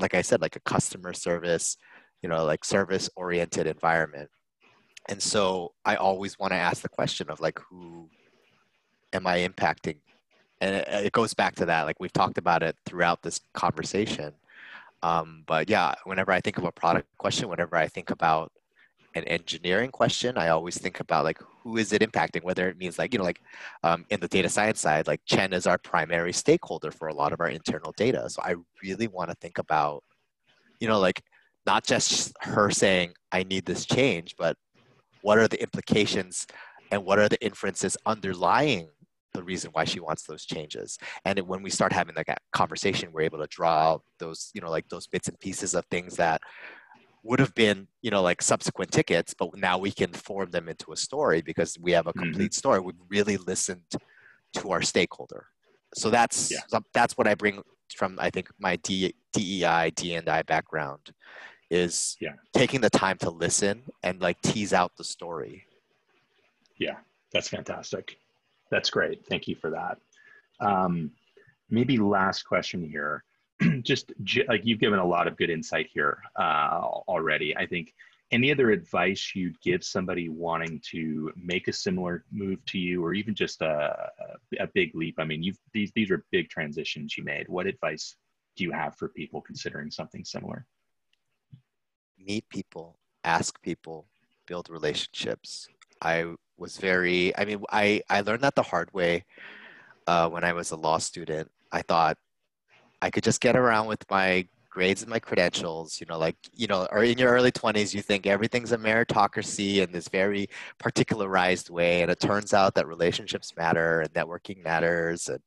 like 0.00 0.14
I 0.14 0.22
said, 0.22 0.42
like 0.42 0.56
a 0.56 0.60
customer 0.60 1.14
service, 1.14 1.76
you 2.22 2.28
know, 2.28 2.44
like 2.44 2.64
service 2.64 3.10
oriented 3.16 3.66
environment. 3.66 4.30
And 5.08 5.22
so 5.22 5.74
I 5.84 5.96
always 5.96 6.38
want 6.38 6.52
to 6.52 6.56
ask 6.58 6.82
the 6.82 6.88
question 6.90 7.30
of 7.30 7.40
like, 7.40 7.60
who 7.70 8.10
am 9.12 9.26
I 9.26 9.38
impacting? 9.46 10.00
And 10.60 10.76
it, 10.76 10.88
it 10.88 11.12
goes 11.12 11.34
back 11.34 11.54
to 11.56 11.66
that, 11.66 11.82
like 11.82 12.00
we've 12.00 12.12
talked 12.12 12.38
about 12.38 12.62
it 12.62 12.76
throughout 12.86 13.22
this 13.22 13.40
conversation. 13.52 14.32
Um, 15.02 15.44
but 15.46 15.68
yeah, 15.68 15.94
whenever 16.04 16.32
I 16.32 16.40
think 16.40 16.58
of 16.58 16.64
a 16.64 16.72
product 16.72 17.08
question, 17.18 17.48
whenever 17.48 17.76
I 17.76 17.86
think 17.86 18.10
about 18.10 18.52
an 19.14 19.24
engineering 19.24 19.90
question, 19.90 20.36
I 20.36 20.48
always 20.48 20.78
think 20.78 21.00
about 21.00 21.24
like 21.24 21.40
who 21.62 21.76
is 21.76 21.92
it 21.92 22.02
impacting? 22.02 22.42
Whether 22.42 22.68
it 22.68 22.78
means 22.78 22.98
like 22.98 23.12
you 23.12 23.18
know 23.18 23.24
like 23.24 23.40
um, 23.82 24.04
in 24.10 24.20
the 24.20 24.28
data 24.28 24.48
science 24.48 24.80
side, 24.80 25.06
like 25.06 25.20
Chen 25.26 25.52
is 25.52 25.66
our 25.66 25.78
primary 25.78 26.32
stakeholder 26.32 26.90
for 26.90 27.08
a 27.08 27.14
lot 27.14 27.32
of 27.32 27.40
our 27.40 27.48
internal 27.48 27.92
data. 27.96 28.28
So 28.28 28.42
I 28.42 28.54
really 28.82 29.08
want 29.08 29.30
to 29.30 29.36
think 29.36 29.58
about, 29.58 30.02
you 30.80 30.88
know, 30.88 30.98
like 30.98 31.22
not 31.66 31.84
just 31.84 32.32
her 32.40 32.70
saying 32.70 33.14
I 33.32 33.42
need 33.42 33.66
this 33.66 33.84
change, 33.86 34.36
but 34.38 34.56
what 35.22 35.38
are 35.38 35.48
the 35.48 35.60
implications 35.60 36.46
and 36.92 37.04
what 37.04 37.18
are 37.18 37.28
the 37.28 37.44
inferences 37.44 37.96
underlying 38.06 38.88
the 39.36 39.44
reason 39.44 39.70
why 39.72 39.84
she 39.84 40.00
wants 40.00 40.24
those 40.24 40.44
changes 40.44 40.98
and 41.24 41.38
it, 41.38 41.46
when 41.46 41.62
we 41.62 41.70
start 41.70 41.92
having 41.92 42.14
that 42.14 42.38
conversation 42.52 43.10
we're 43.12 43.20
able 43.20 43.38
to 43.38 43.46
draw 43.48 43.70
out 43.88 44.02
those 44.18 44.50
you 44.54 44.60
know 44.60 44.70
like 44.70 44.88
those 44.88 45.06
bits 45.06 45.28
and 45.28 45.38
pieces 45.38 45.74
of 45.74 45.84
things 45.86 46.16
that 46.16 46.40
would 47.22 47.38
have 47.38 47.54
been 47.54 47.86
you 48.02 48.10
know 48.10 48.22
like 48.22 48.40
subsequent 48.42 48.90
tickets 48.90 49.34
but 49.38 49.54
now 49.56 49.76
we 49.78 49.90
can 49.90 50.12
form 50.12 50.50
them 50.50 50.68
into 50.68 50.92
a 50.92 50.96
story 50.96 51.42
because 51.42 51.78
we 51.78 51.92
have 51.92 52.06
a 52.06 52.12
Mhm. 52.14 52.18
complete 52.22 52.54
story 52.54 52.80
we 52.80 52.92
really 53.08 53.36
listened 53.36 53.82
to 54.54 54.70
our 54.70 54.82
stakeholder 54.82 55.46
so 55.94 56.10
that's 56.10 56.50
Yeah. 56.50 56.78
that's 56.94 57.16
what 57.18 57.28
i 57.28 57.34
bring 57.34 57.62
from 57.94 58.18
i 58.20 58.30
think 58.30 58.48
my 58.58 58.76
D, 58.76 59.14
dei 59.32 59.90
d&i 59.90 60.42
background 60.42 61.12
is 61.70 62.16
Yeah. 62.20 62.34
taking 62.54 62.80
the 62.80 62.90
time 62.90 63.18
to 63.18 63.30
listen 63.30 63.84
and 64.02 64.20
like 64.20 64.40
tease 64.42 64.72
out 64.72 64.92
the 64.96 65.04
story 65.04 65.66
Yeah, 66.78 66.96
that's 67.32 67.48
fantastic. 67.48 68.18
That's 68.70 68.90
great. 68.90 69.26
Thank 69.26 69.48
you 69.48 69.54
for 69.54 69.70
that. 69.70 69.98
Um, 70.60 71.10
maybe 71.70 71.98
last 71.98 72.44
question 72.44 72.82
here. 72.82 73.24
Just 73.82 74.12
like 74.48 74.64
you've 74.64 74.80
given 74.80 74.98
a 74.98 75.04
lot 75.04 75.26
of 75.28 75.36
good 75.36 75.50
insight 75.50 75.88
here 75.92 76.18
uh, 76.36 76.80
already. 77.08 77.56
I 77.56 77.66
think 77.66 77.94
any 78.32 78.50
other 78.50 78.70
advice 78.70 79.32
you'd 79.34 79.60
give 79.60 79.84
somebody 79.84 80.28
wanting 80.28 80.80
to 80.90 81.32
make 81.36 81.68
a 81.68 81.72
similar 81.72 82.24
move 82.32 82.64
to 82.66 82.78
you, 82.78 83.04
or 83.04 83.14
even 83.14 83.34
just 83.34 83.62
a, 83.62 84.10
a, 84.58 84.66
big 84.74 84.94
leap? 84.96 85.14
I 85.18 85.24
mean, 85.24 85.44
you've 85.44 85.58
these 85.72 85.92
these 85.94 86.10
are 86.10 86.24
big 86.32 86.48
transitions 86.48 87.16
you 87.16 87.22
made. 87.22 87.48
What 87.48 87.68
advice 87.68 88.16
do 88.56 88.64
you 88.64 88.72
have 88.72 88.96
for 88.96 89.08
people 89.08 89.40
considering 89.40 89.92
something 89.92 90.24
similar? 90.24 90.66
meet 92.26 92.48
people, 92.48 92.96
ask 93.24 93.60
people, 93.62 94.06
build 94.46 94.68
relationships. 94.68 95.68
I 96.02 96.34
was 96.58 96.76
very, 96.78 97.36
I 97.36 97.44
mean, 97.44 97.62
I, 97.70 98.02
I 98.08 98.20
learned 98.20 98.42
that 98.42 98.54
the 98.54 98.62
hard 98.62 98.92
way 98.92 99.24
uh, 100.06 100.28
when 100.28 100.44
I 100.44 100.52
was 100.52 100.70
a 100.70 100.76
law 100.76 100.98
student. 100.98 101.50
I 101.72 101.82
thought 101.82 102.16
I 103.02 103.10
could 103.10 103.24
just 103.24 103.40
get 103.40 103.56
around 103.56 103.86
with 103.86 104.04
my 104.10 104.46
grades 104.76 105.00
and 105.00 105.10
my 105.10 105.18
credentials, 105.18 105.98
you 106.00 106.06
know, 106.06 106.18
like, 106.18 106.36
you 106.52 106.66
know, 106.66 106.86
or 106.92 107.02
in 107.02 107.16
your 107.16 107.30
early 107.30 107.50
20s, 107.50 107.94
you 107.94 108.02
think 108.02 108.26
everything's 108.26 108.72
a 108.72 108.76
meritocracy 108.76 109.78
in 109.78 109.90
this 109.90 110.06
very 110.06 110.48
particularized 110.78 111.70
way. 111.70 112.02
And 112.02 112.10
it 112.10 112.20
turns 112.20 112.52
out 112.52 112.74
that 112.74 112.86
relationships 112.86 113.54
matter 113.56 114.02
and 114.02 114.12
networking 114.12 114.62
matters. 114.62 115.28
And, 115.28 115.40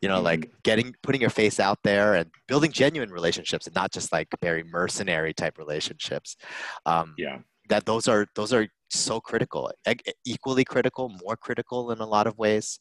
you 0.00 0.08
know, 0.08 0.20
like 0.20 0.50
getting, 0.64 0.96
putting 1.04 1.20
your 1.20 1.30
face 1.30 1.60
out 1.60 1.78
there 1.84 2.16
and 2.16 2.28
building 2.48 2.72
genuine 2.72 3.12
relationships 3.12 3.68
and 3.68 3.74
not 3.76 3.92
just 3.92 4.12
like 4.12 4.26
very 4.42 4.64
mercenary 4.64 5.32
type 5.32 5.58
relationships. 5.58 6.36
Um, 6.84 7.14
Yeah, 7.16 7.38
that 7.72 7.86
those 7.86 8.06
are 8.06 8.26
those 8.36 8.52
are 8.52 8.68
so 8.90 9.20
critical 9.20 9.70
equally 10.26 10.64
critical 10.64 11.08
more 11.24 11.36
critical 11.36 11.90
in 11.92 12.00
a 12.00 12.06
lot 12.06 12.26
of 12.26 12.36
ways. 12.38 12.78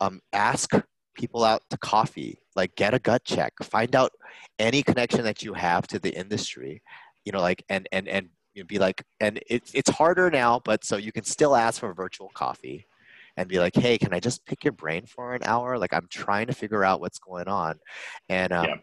Um, 0.00 0.20
ask 0.32 0.70
people 1.16 1.42
out 1.42 1.62
to 1.70 1.76
coffee 1.78 2.38
like 2.54 2.72
get 2.76 2.94
a 2.94 3.00
gut 3.00 3.24
check 3.24 3.52
find 3.64 3.96
out 3.96 4.12
any 4.60 4.82
connection 4.82 5.24
that 5.24 5.42
you 5.42 5.52
have 5.52 5.84
to 5.88 5.98
the 5.98 6.16
industry 6.16 6.80
you 7.24 7.32
know 7.32 7.40
like 7.40 7.64
and 7.68 7.88
and 7.90 8.08
and 8.08 8.28
you 8.54 8.64
be 8.64 8.78
like 8.78 9.02
and 9.18 9.40
it's 9.50 9.72
it's 9.74 9.90
harder 9.90 10.30
now 10.30 10.60
but 10.64 10.84
so 10.84 10.96
you 10.96 11.10
can 11.10 11.24
still 11.24 11.56
ask 11.56 11.80
for 11.80 11.92
virtual 11.92 12.30
coffee 12.34 12.86
and 13.36 13.48
be 13.48 13.58
like 13.58 13.74
hey 13.74 13.98
can 13.98 14.14
i 14.14 14.20
just 14.20 14.46
pick 14.46 14.62
your 14.62 14.72
brain 14.72 15.04
for 15.06 15.34
an 15.34 15.42
hour? 15.44 15.76
Like 15.78 15.92
i'm 15.92 16.06
trying 16.10 16.46
to 16.46 16.52
figure 16.52 16.84
out 16.84 17.00
what's 17.00 17.18
going 17.18 17.48
on. 17.48 17.80
And 18.28 18.52
um, 18.52 18.66
Yeah. 18.68 18.76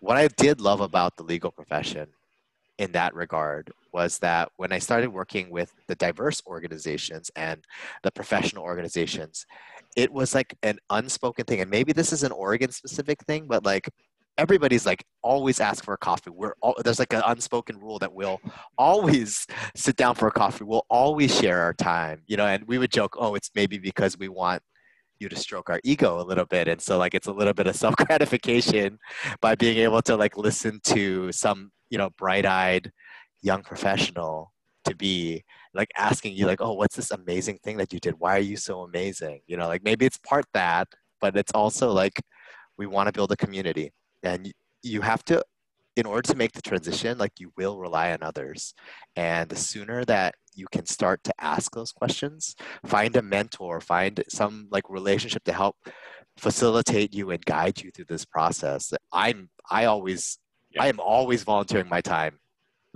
what 0.00 0.16
i 0.16 0.26
did 0.26 0.60
love 0.60 0.80
about 0.80 1.16
the 1.16 1.22
legal 1.22 1.52
profession 1.52 2.08
in 2.80 2.92
that 2.92 3.14
regard 3.14 3.70
was 3.92 4.18
that 4.20 4.48
when 4.56 4.72
I 4.72 4.78
started 4.78 5.10
working 5.10 5.50
with 5.50 5.70
the 5.86 5.94
diverse 5.96 6.40
organizations 6.46 7.30
and 7.36 7.62
the 8.02 8.10
professional 8.10 8.64
organizations, 8.64 9.44
it 9.96 10.10
was 10.10 10.34
like 10.34 10.56
an 10.62 10.78
unspoken 10.88 11.44
thing. 11.44 11.60
And 11.60 11.70
maybe 11.70 11.92
this 11.92 12.10
is 12.10 12.22
an 12.22 12.32
Oregon 12.32 12.70
specific 12.72 13.22
thing, 13.24 13.44
but 13.46 13.66
like 13.66 13.90
everybody's 14.38 14.86
like 14.86 15.04
always 15.22 15.60
ask 15.60 15.84
for 15.84 15.92
a 15.92 15.98
coffee. 15.98 16.30
We're 16.30 16.54
all, 16.62 16.74
there's 16.82 16.98
like 16.98 17.12
an 17.12 17.22
unspoken 17.26 17.78
rule 17.78 17.98
that 17.98 18.14
we'll 18.14 18.40
always 18.78 19.46
sit 19.76 19.96
down 19.96 20.14
for 20.14 20.28
a 20.28 20.32
coffee. 20.32 20.64
We'll 20.64 20.86
always 20.88 21.38
share 21.38 21.60
our 21.60 21.74
time, 21.74 22.22
you 22.28 22.38
know. 22.38 22.46
And 22.46 22.66
we 22.66 22.78
would 22.78 22.90
joke, 22.90 23.14
oh, 23.18 23.34
it's 23.34 23.50
maybe 23.54 23.76
because 23.76 24.16
we 24.16 24.28
want 24.28 24.62
you 25.20 25.28
to 25.28 25.36
stroke 25.36 25.70
our 25.70 25.80
ego 25.84 26.20
a 26.20 26.24
little 26.24 26.46
bit, 26.46 26.68
and 26.68 26.80
so 26.80 26.98
like 26.98 27.14
it's 27.14 27.26
a 27.28 27.32
little 27.32 27.54
bit 27.54 27.66
of 27.66 27.76
self 27.76 27.96
gratification 27.96 28.98
by 29.40 29.54
being 29.54 29.78
able 29.78 30.02
to 30.02 30.16
like 30.16 30.36
listen 30.36 30.80
to 30.84 31.30
some 31.32 31.70
you 31.90 31.98
know 31.98 32.10
bright-eyed 32.18 32.90
young 33.42 33.62
professional 33.62 34.52
to 34.84 34.94
be 34.94 35.42
like 35.74 35.88
asking 35.96 36.34
you 36.34 36.46
like 36.46 36.60
oh 36.60 36.72
what's 36.72 36.96
this 36.96 37.10
amazing 37.10 37.58
thing 37.64 37.76
that 37.76 37.92
you 37.92 38.00
did? 38.00 38.14
Why 38.18 38.36
are 38.36 38.40
you 38.40 38.56
so 38.56 38.82
amazing? 38.82 39.40
You 39.46 39.56
know 39.56 39.68
like 39.68 39.84
maybe 39.84 40.06
it's 40.06 40.18
part 40.18 40.44
that 40.54 40.88
but 41.20 41.36
it's 41.36 41.52
also 41.52 41.92
like 41.92 42.20
we 42.78 42.86
want 42.86 43.06
to 43.06 43.12
build 43.12 43.30
a 43.30 43.36
community. 43.36 43.92
And 44.22 44.52
you 44.82 45.02
have 45.02 45.22
to 45.26 45.44
in 46.00 46.06
order 46.06 46.22
to 46.30 46.36
make 46.36 46.52
the 46.52 46.62
transition 46.62 47.18
like 47.18 47.32
you 47.38 47.52
will 47.56 47.78
rely 47.78 48.10
on 48.12 48.18
others. 48.22 48.74
And 49.16 49.48
the 49.48 49.56
sooner 49.56 50.04
that 50.06 50.34
you 50.54 50.66
can 50.72 50.86
start 50.86 51.22
to 51.24 51.32
ask 51.40 51.66
those 51.72 51.92
questions 51.92 52.56
find 52.84 53.14
a 53.16 53.22
mentor 53.22 53.80
find 53.80 54.14
some 54.28 54.66
like 54.72 54.82
relationship 54.90 55.44
to 55.44 55.52
help 55.52 55.76
facilitate 56.38 57.14
you 57.14 57.30
and 57.30 57.44
guide 57.44 57.80
you 57.80 57.90
through 57.92 58.04
this 58.08 58.24
process 58.24 58.92
i'm 59.12 59.48
i 59.70 59.84
always 59.84 60.38
Yeah. 60.70 60.82
i 60.84 60.86
am 60.88 60.98
always 61.00 61.44
volunteering 61.44 61.88
my 61.88 62.00
time 62.00 62.38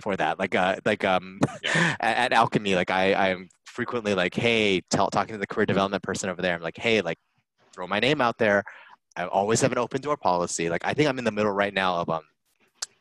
for 0.01 0.17
that. 0.17 0.39
Like 0.41 0.55
uh 0.57 0.77
like 0.85 1.05
um 1.05 1.39
Yeah. 1.63 1.95
at, 2.01 2.17
at 2.17 2.33
alchemy 2.33 2.75
like 2.75 2.91
i 2.91 3.15
i'm 3.15 3.49
frequently 3.67 4.15
like 4.15 4.35
hey 4.35 4.81
tell, 4.91 5.09
talking 5.11 5.35
to 5.35 5.39
the 5.39 5.47
career 5.47 5.67
development 5.67 6.03
person 6.03 6.29
over 6.31 6.43
there. 6.43 6.55
I'm 6.57 6.63
like 6.63 6.77
hey 6.77 7.01
like 7.01 7.19
throw 7.73 7.87
my 7.87 8.01
name 8.01 8.21
out 8.21 8.37
there. 8.39 8.65
I 9.17 9.27
always 9.27 9.61
have 9.61 9.73
an 9.73 9.79
open 9.79 10.01
door 10.01 10.17
policy. 10.17 10.69
Like 10.69 10.85
i 10.85 10.93
think 10.95 11.09
i'm 11.09 11.19
in 11.19 11.25
the 11.25 11.31
middle 11.39 11.53
right 11.53 11.73
now 11.75 11.97
of 12.01 12.09
um 12.11 12.23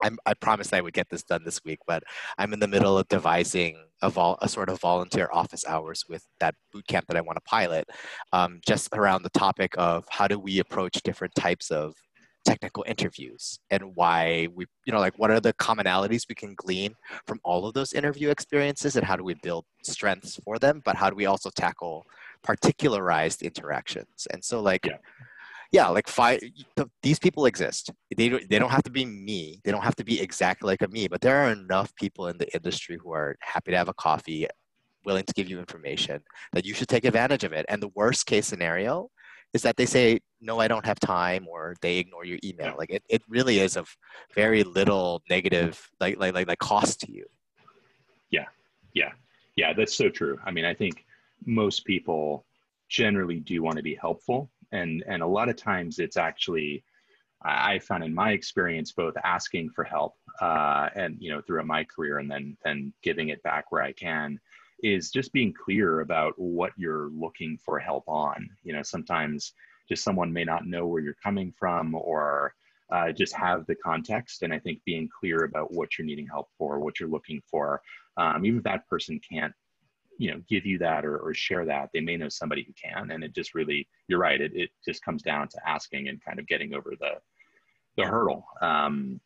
I'm, 0.03 0.17
I 0.25 0.33
promised 0.33 0.73
I 0.73 0.81
would 0.81 0.93
get 0.93 1.09
this 1.09 1.23
done 1.23 1.43
this 1.43 1.61
week, 1.63 1.79
but 1.87 2.03
I'm 2.37 2.53
in 2.53 2.59
the 2.59 2.67
middle 2.67 2.97
of 2.97 3.07
devising 3.07 3.77
a, 4.01 4.09
vol- 4.09 4.37
a 4.41 4.49
sort 4.49 4.69
of 4.69 4.79
volunteer 4.79 5.29
office 5.31 5.65
hours 5.65 6.03
with 6.09 6.23
that 6.39 6.55
boot 6.71 6.85
camp 6.87 7.07
that 7.07 7.17
I 7.17 7.21
want 7.21 7.37
to 7.37 7.41
pilot, 7.41 7.87
um, 8.33 8.59
just 8.67 8.89
around 8.93 9.23
the 9.23 9.29
topic 9.29 9.73
of 9.77 10.05
how 10.09 10.27
do 10.27 10.37
we 10.37 10.59
approach 10.59 11.01
different 11.03 11.33
types 11.35 11.71
of 11.71 11.95
technical 12.45 12.83
interviews 12.85 13.59
and 13.71 13.95
why 13.95 14.47
we, 14.53 14.65
you 14.85 14.91
know, 14.91 14.99
like 14.99 15.17
what 15.17 15.31
are 15.31 15.39
the 15.39 15.53
commonalities 15.53 16.25
we 16.27 16.35
can 16.35 16.53
glean 16.55 16.93
from 17.25 17.39
all 17.45 17.65
of 17.65 17.73
those 17.73 17.93
interview 17.93 18.29
experiences 18.29 18.97
and 18.97 19.05
how 19.05 19.15
do 19.15 19.23
we 19.23 19.35
build 19.41 19.63
strengths 19.83 20.35
for 20.43 20.59
them, 20.59 20.81
but 20.83 20.97
how 20.97 21.09
do 21.09 21.15
we 21.15 21.25
also 21.25 21.49
tackle 21.49 22.05
particularized 22.43 23.41
interactions? 23.41 24.27
And 24.31 24.43
so, 24.43 24.61
like, 24.61 24.85
Yeah. 24.85 24.97
Yeah, 25.73 25.87
like 25.87 26.07
five. 26.07 26.39
These 27.01 27.17
people 27.17 27.47
exist. 27.47 27.89
They 28.15 28.29
don't, 28.29 28.47
they 28.47 28.59
don't 28.59 28.69
have 28.69 28.83
to 28.83 28.91
be 28.91 29.05
me. 29.05 29.59
They 29.63 29.71
don't 29.71 29.81
have 29.81 29.95
to 29.95 30.05
be 30.05 30.21
exactly 30.21 30.67
like 30.67 30.83
a 30.83 30.87
me. 30.87 31.07
But 31.07 31.21
there 31.21 31.35
are 31.37 31.51
enough 31.51 31.93
people 31.95 32.27
in 32.27 32.37
the 32.37 32.53
industry 32.53 32.97
who 33.01 33.11
are 33.11 33.35
happy 33.41 33.71
to 33.71 33.77
have 33.77 33.89
a 33.89 33.93
coffee, 33.95 34.47
willing 35.03 35.25
to 35.25 35.33
give 35.33 35.49
you 35.49 35.57
information 35.57 36.21
that 36.53 36.63
you 36.63 36.75
should 36.75 36.87
take 36.87 37.05
advantage 37.05 37.43
of 37.43 37.53
it. 37.53 37.65
And 37.69 37.81
the 37.81 37.89
worst 37.95 38.27
case 38.27 38.45
scenario 38.45 39.09
is 39.53 39.63
that 39.63 39.75
they 39.75 39.87
say 39.87 40.19
no, 40.39 40.59
I 40.59 40.67
don't 40.67 40.85
have 40.85 40.99
time, 40.99 41.47
or 41.49 41.75
they 41.81 41.97
ignore 41.97 42.23
your 42.23 42.39
email. 42.43 42.75
Like 42.77 42.91
it, 42.91 43.03
it 43.09 43.23
really 43.27 43.59
is 43.59 43.75
of 43.75 43.89
very 44.35 44.63
little 44.63 45.23
negative 45.27 45.89
like 45.99 46.19
like 46.19 46.35
like 46.35 46.47
like 46.47 46.59
cost 46.59 46.99
to 47.01 47.11
you. 47.11 47.25
Yeah. 48.29 48.45
Yeah. 48.93 49.13
Yeah, 49.55 49.73
that's 49.73 49.95
so 49.95 50.09
true. 50.09 50.37
I 50.45 50.51
mean, 50.51 50.65
I 50.65 50.75
think 50.75 51.03
most 51.45 51.83
people 51.85 52.45
generally 52.89 53.39
do 53.39 53.63
want 53.63 53.77
to 53.77 53.83
be 53.83 53.95
helpful, 53.95 54.51
and 54.73 55.03
and 55.07 55.21
a 55.21 55.27
lot 55.27 55.49
of 55.49 55.55
times 55.55 55.99
it's 55.99 56.17
actually 56.17 56.83
I 57.45 57.79
found 57.79 58.03
in 58.03 58.13
my 58.13 58.31
experience 58.31 58.93
both 58.93 59.15
asking 59.23 59.69
for 59.71 59.83
help 59.83 60.15
uh, 60.41 60.89
and 60.95 61.17
you 61.19 61.31
know 61.31 61.41
throughout 61.41 61.67
my 61.67 61.83
career 61.83 62.19
and 62.19 62.29
then 62.29 62.57
then 62.65 62.93
giving 63.03 63.29
it 63.29 63.43
back 63.43 63.71
where 63.71 63.81
I 63.81 63.93
can 63.93 64.39
is 64.83 65.11
just 65.11 65.31
being 65.31 65.53
clear 65.53 66.01
about 66.01 66.33
what 66.37 66.73
you're 66.77 67.09
looking 67.09 67.57
for 67.57 67.79
help 67.79 68.03
on. 68.07 68.49
You 68.63 68.73
know, 68.73 68.83
sometimes 68.83 69.53
just 69.87 70.03
someone 70.03 70.31
may 70.31 70.43
not 70.43 70.67
know 70.67 70.85
where 70.87 71.01
you're 71.01 71.15
coming 71.23 71.53
from 71.57 71.95
or 71.95 72.53
uh, 72.91 73.11
just 73.11 73.33
have 73.33 73.65
the 73.65 73.75
context. 73.75 74.43
And 74.43 74.53
I 74.53 74.59
think 74.59 74.79
being 74.85 75.09
clear 75.19 75.45
about 75.45 75.73
what 75.73 75.97
you're 75.97 76.05
needing 76.05 76.27
help 76.27 76.49
for, 76.57 76.79
what 76.79 76.99
you're 76.99 77.09
looking 77.09 77.41
for, 77.49 77.81
um, 78.17 78.45
even 78.45 78.57
if 78.59 78.63
that 78.65 78.87
person 78.87 79.19
can't 79.27 79.53
you 80.17 80.31
know 80.31 80.41
give 80.47 80.65
you 80.65 80.77
that 80.77 81.05
or, 81.05 81.17
or 81.17 81.33
share 81.33 81.65
that 81.65 81.89
they 81.93 81.99
may 81.99 82.15
know 82.15 82.29
somebody 82.29 82.63
who 82.63 82.73
can 82.73 83.11
and 83.11 83.23
it 83.23 83.33
just 83.33 83.55
really 83.55 83.87
you're 84.07 84.19
right 84.19 84.41
it, 84.41 84.51
it 84.53 84.69
just 84.85 85.03
comes 85.03 85.23
down 85.23 85.47
to 85.47 85.57
asking 85.67 86.07
and 86.07 86.23
kind 86.23 86.39
of 86.39 86.47
getting 86.47 86.73
over 86.73 86.93
the 86.99 87.13
the 87.97 88.03
hurdle. 88.05 88.45
Um, 88.61 89.19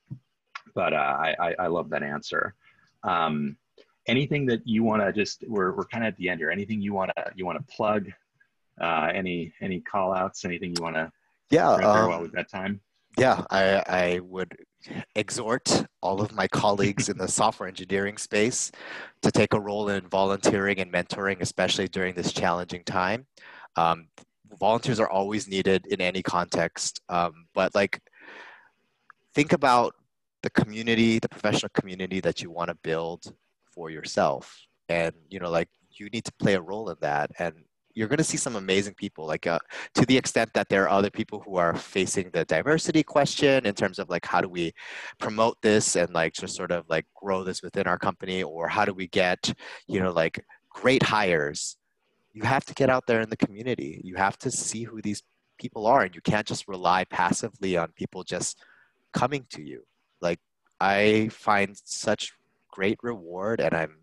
but 0.76 0.93
uh, 0.93 1.17
I, 1.39 1.56
I 1.60 1.67
love 1.67 1.89
that 1.89 2.04
answer. 2.04 2.54
Um, 3.04 3.58
anything 4.08 4.45
that 4.47 4.62
you 4.65 4.84
want 4.84 5.02
to 5.02 5.13
just 5.13 5.43
we're, 5.47 5.73
we're 5.73 5.86
kind 5.86 6.04
of 6.04 6.10
at 6.10 6.17
the 6.17 6.30
end 6.30 6.39
here. 6.39 6.52
Anything 6.52 6.82
you 6.82 6.93
want 6.93 7.12
to 7.15 7.26
you 7.36 7.45
want 7.45 7.58
to 7.58 7.76
plug? 7.76 8.12
Uh, 8.80 9.10
any 9.13 9.54
any 9.62 9.80
call 9.80 10.13
outs? 10.13 10.45
Anything 10.45 10.76
you 10.76 10.84
want 10.84 10.95
to 10.95 11.12
yeah 11.50 11.69
um, 11.69 12.10
while 12.10 12.21
we've 12.21 12.34
got 12.34 12.50
time? 12.50 12.82
yeah 13.17 13.43
I, 13.50 13.84
I 13.88 14.19
would 14.19 14.56
exhort 15.16 15.86
all 16.02 16.22
of 16.22 16.34
my 16.34 16.48
colleagues 16.48 17.10
in 17.10 17.18
the 17.18 17.28
software 17.28 17.68
engineering 17.68 18.18
space 18.18 18.72
to 19.22 19.32
take 19.32 19.54
a 19.54 19.60
role 19.60 19.90
in 19.90 20.08
volunteering 20.08 20.80
and 20.80 20.92
mentoring, 20.92 21.42
especially 21.42 21.88
during 21.88 22.13
this 22.16 22.32
challenging 22.32 22.84
time. 22.84 23.26
Um, 23.76 24.08
volunteers 24.60 25.00
are 25.00 25.10
always 25.10 25.48
needed 25.48 25.86
in 25.88 26.02
any 26.02 26.24
context, 26.24 27.02
um, 27.10 27.48
but 27.54 27.76
like 27.76 28.02
think 29.34 29.54
about 29.54 29.96
the 30.44 30.50
community, 30.50 31.20
the 31.20 31.30
professional 31.30 31.70
community 31.74 32.20
that 32.22 32.42
you 32.42 32.52
want 32.52 32.70
to 32.70 32.76
build 32.76 33.34
for 33.66 33.90
yourself, 33.90 34.66
and 34.90 35.13
you 35.30 35.40
know, 35.40 35.50
like 35.50 35.70
you 35.92 36.10
need 36.10 36.26
to 36.26 36.34
play 36.34 36.54
a 36.54 36.62
role 36.62 36.90
in 36.90 36.98
that. 37.02 37.32
And 37.40 37.54
you're 37.98 38.08
going 38.08 38.18
to 38.18 38.24
see 38.24 38.38
some 38.38 38.56
amazing 38.56 38.94
people 38.94 39.26
like 39.26 39.48
uh, 39.48 39.58
to 39.96 40.06
the 40.06 40.16
extent 40.16 40.54
that 40.54 40.70
there 40.70 40.84
are 40.84 40.90
other 40.90 41.10
people 41.10 41.42
who 41.44 41.56
are 41.56 41.76
facing 41.76 42.30
the 42.30 42.46
diversity 42.46 43.02
question 43.02 43.66
in 43.66 43.74
terms 43.74 43.98
of 43.98 44.08
like 44.08 44.24
how 44.24 44.40
do 44.40 44.48
we 44.48 44.72
promote 45.18 45.60
this 45.64 45.96
and 45.96 46.14
like 46.14 46.34
just 46.34 46.56
sort 46.56 46.72
of 46.72 46.86
like 46.90 47.06
grow 47.16 47.44
this 47.44 47.64
within 47.64 47.88
our 47.88 47.98
company 47.98 48.44
or 48.44 48.68
how 48.68 48.86
do 48.86 48.94
we 48.94 49.08
get 49.08 49.52
you 49.88 50.00
know 50.00 50.12
like 50.12 50.46
great 50.70 51.02
hires? 51.02 51.78
You 52.34 52.44
have 52.44 52.66
to 52.66 52.76
get 52.76 52.92
out 52.92 53.06
there 53.08 53.22
in 53.22 53.32
the 53.32 53.38
community. 53.38 54.00
You 54.04 54.16
have 54.16 54.38
to 54.40 54.52
see 54.52 54.84
who 54.84 55.02
these 55.02 55.24
people 55.58 55.88
are 55.88 56.04
and 56.04 56.14
you 56.14 56.22
can't 56.22 56.46
just 56.46 56.68
rely 56.68 57.04
passively 57.06 57.78
on 57.78 57.92
people 57.96 58.24
just 58.24 58.60
coming 59.12 59.44
to 59.50 59.64
you. 59.64 59.82
Like 60.22 60.40
i 60.80 61.28
find 61.32 61.76
such 61.84 62.34
great 62.72 63.00
reward 63.02 63.60
and 63.60 63.74
i'm 63.74 63.98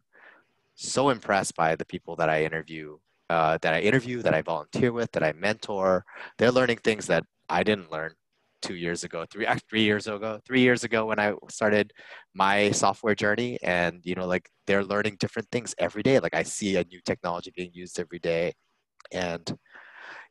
so 0.75 1.11
impressed 1.11 1.55
by 1.55 1.77
the 1.77 1.85
people 1.85 2.17
that 2.17 2.29
i 2.29 2.45
interview 2.45 2.99
uh, 3.31 3.59
that 3.63 3.75
I 3.75 3.81
interview, 3.81 4.23
that 4.23 4.35
I 4.35 4.43
volunteer 4.43 4.93
with, 4.93 5.11
that 5.13 5.23
I 5.23 5.33
mentor. 5.33 6.05
They're 6.39 6.53
learning 6.53 6.79
things 6.79 7.07
that 7.07 7.25
I 7.49 7.63
didn't 7.63 7.91
learn 7.91 8.13
two 8.63 8.75
years 8.75 9.05
ago, 9.05 9.27
three 9.31 9.47
three 9.69 9.83
years 9.83 10.07
ago, 10.07 10.41
three 10.47 10.61
years 10.61 10.85
ago 10.85 11.07
when 11.07 11.19
I 11.19 11.35
started 11.51 11.93
my 12.35 12.71
software 12.71 13.15
journey. 13.15 13.59
And 13.63 14.01
you 14.05 14.15
know, 14.15 14.27
like 14.27 14.49
they're 14.67 14.85
learning 14.85 15.17
different 15.21 15.49
things 15.51 15.75
every 15.79 16.03
day. 16.03 16.19
Like 16.19 16.35
I 16.35 16.43
see 16.43 16.77
a 16.77 16.85
new 16.85 17.01
technology 17.05 17.53
being 17.55 17.71
used 17.75 18.01
every 18.01 18.19
day, 18.19 18.55
and 19.13 19.57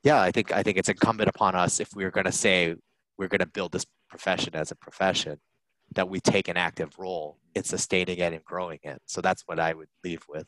yeah, 0.03 0.21
I 0.21 0.31
think 0.31 0.51
I 0.51 0.63
think 0.63 0.77
it's 0.77 0.89
incumbent 0.89 1.29
upon 1.29 1.55
us 1.55 1.79
if 1.79 1.89
we're 1.95 2.11
going 2.11 2.25
to 2.25 2.31
say 2.31 2.75
we're 3.17 3.27
going 3.29 3.39
to 3.39 3.45
build 3.45 3.71
this 3.71 3.85
profession 4.09 4.55
as 4.55 4.71
a 4.71 4.75
profession 4.75 5.39
that 5.95 6.09
we 6.09 6.19
take 6.19 6.47
an 6.47 6.57
active 6.57 6.97
role 6.97 7.37
in 7.55 7.63
sustaining 7.63 8.17
it 8.17 8.33
and 8.33 8.43
growing 8.43 8.79
it. 8.83 9.01
So 9.05 9.21
that's 9.21 9.43
what 9.45 9.59
I 9.59 9.73
would 9.73 9.89
leave 10.03 10.23
with. 10.27 10.47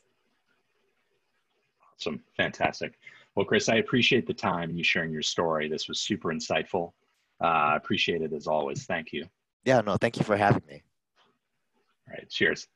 Awesome. 2.00 2.22
Fantastic. 2.36 2.98
Well, 3.36 3.46
Chris, 3.46 3.70
I 3.70 3.76
appreciate 3.76 4.28
the 4.28 4.34
time 4.34 4.70
and 4.70 4.78
you 4.78 4.84
sharing 4.84 5.12
your 5.12 5.22
story. 5.22 5.68
This 5.68 5.88
was 5.88 6.00
super 6.00 6.30
insightful. 6.30 6.94
Uh, 7.42 7.48
I 7.48 7.74
uh, 7.74 7.78
appreciate 7.78 8.22
it 8.22 8.34
as 8.34 8.48
always. 8.48 8.86
Thank 8.86 9.12
you. 9.12 9.26
Yeah, 9.66 9.82
no, 9.82 9.98
thank 9.98 10.18
you 10.18 10.24
for 10.24 10.38
having 10.38 10.64
me. 10.68 10.84
All 12.08 12.14
right. 12.14 12.30
Cheers. 12.30 12.68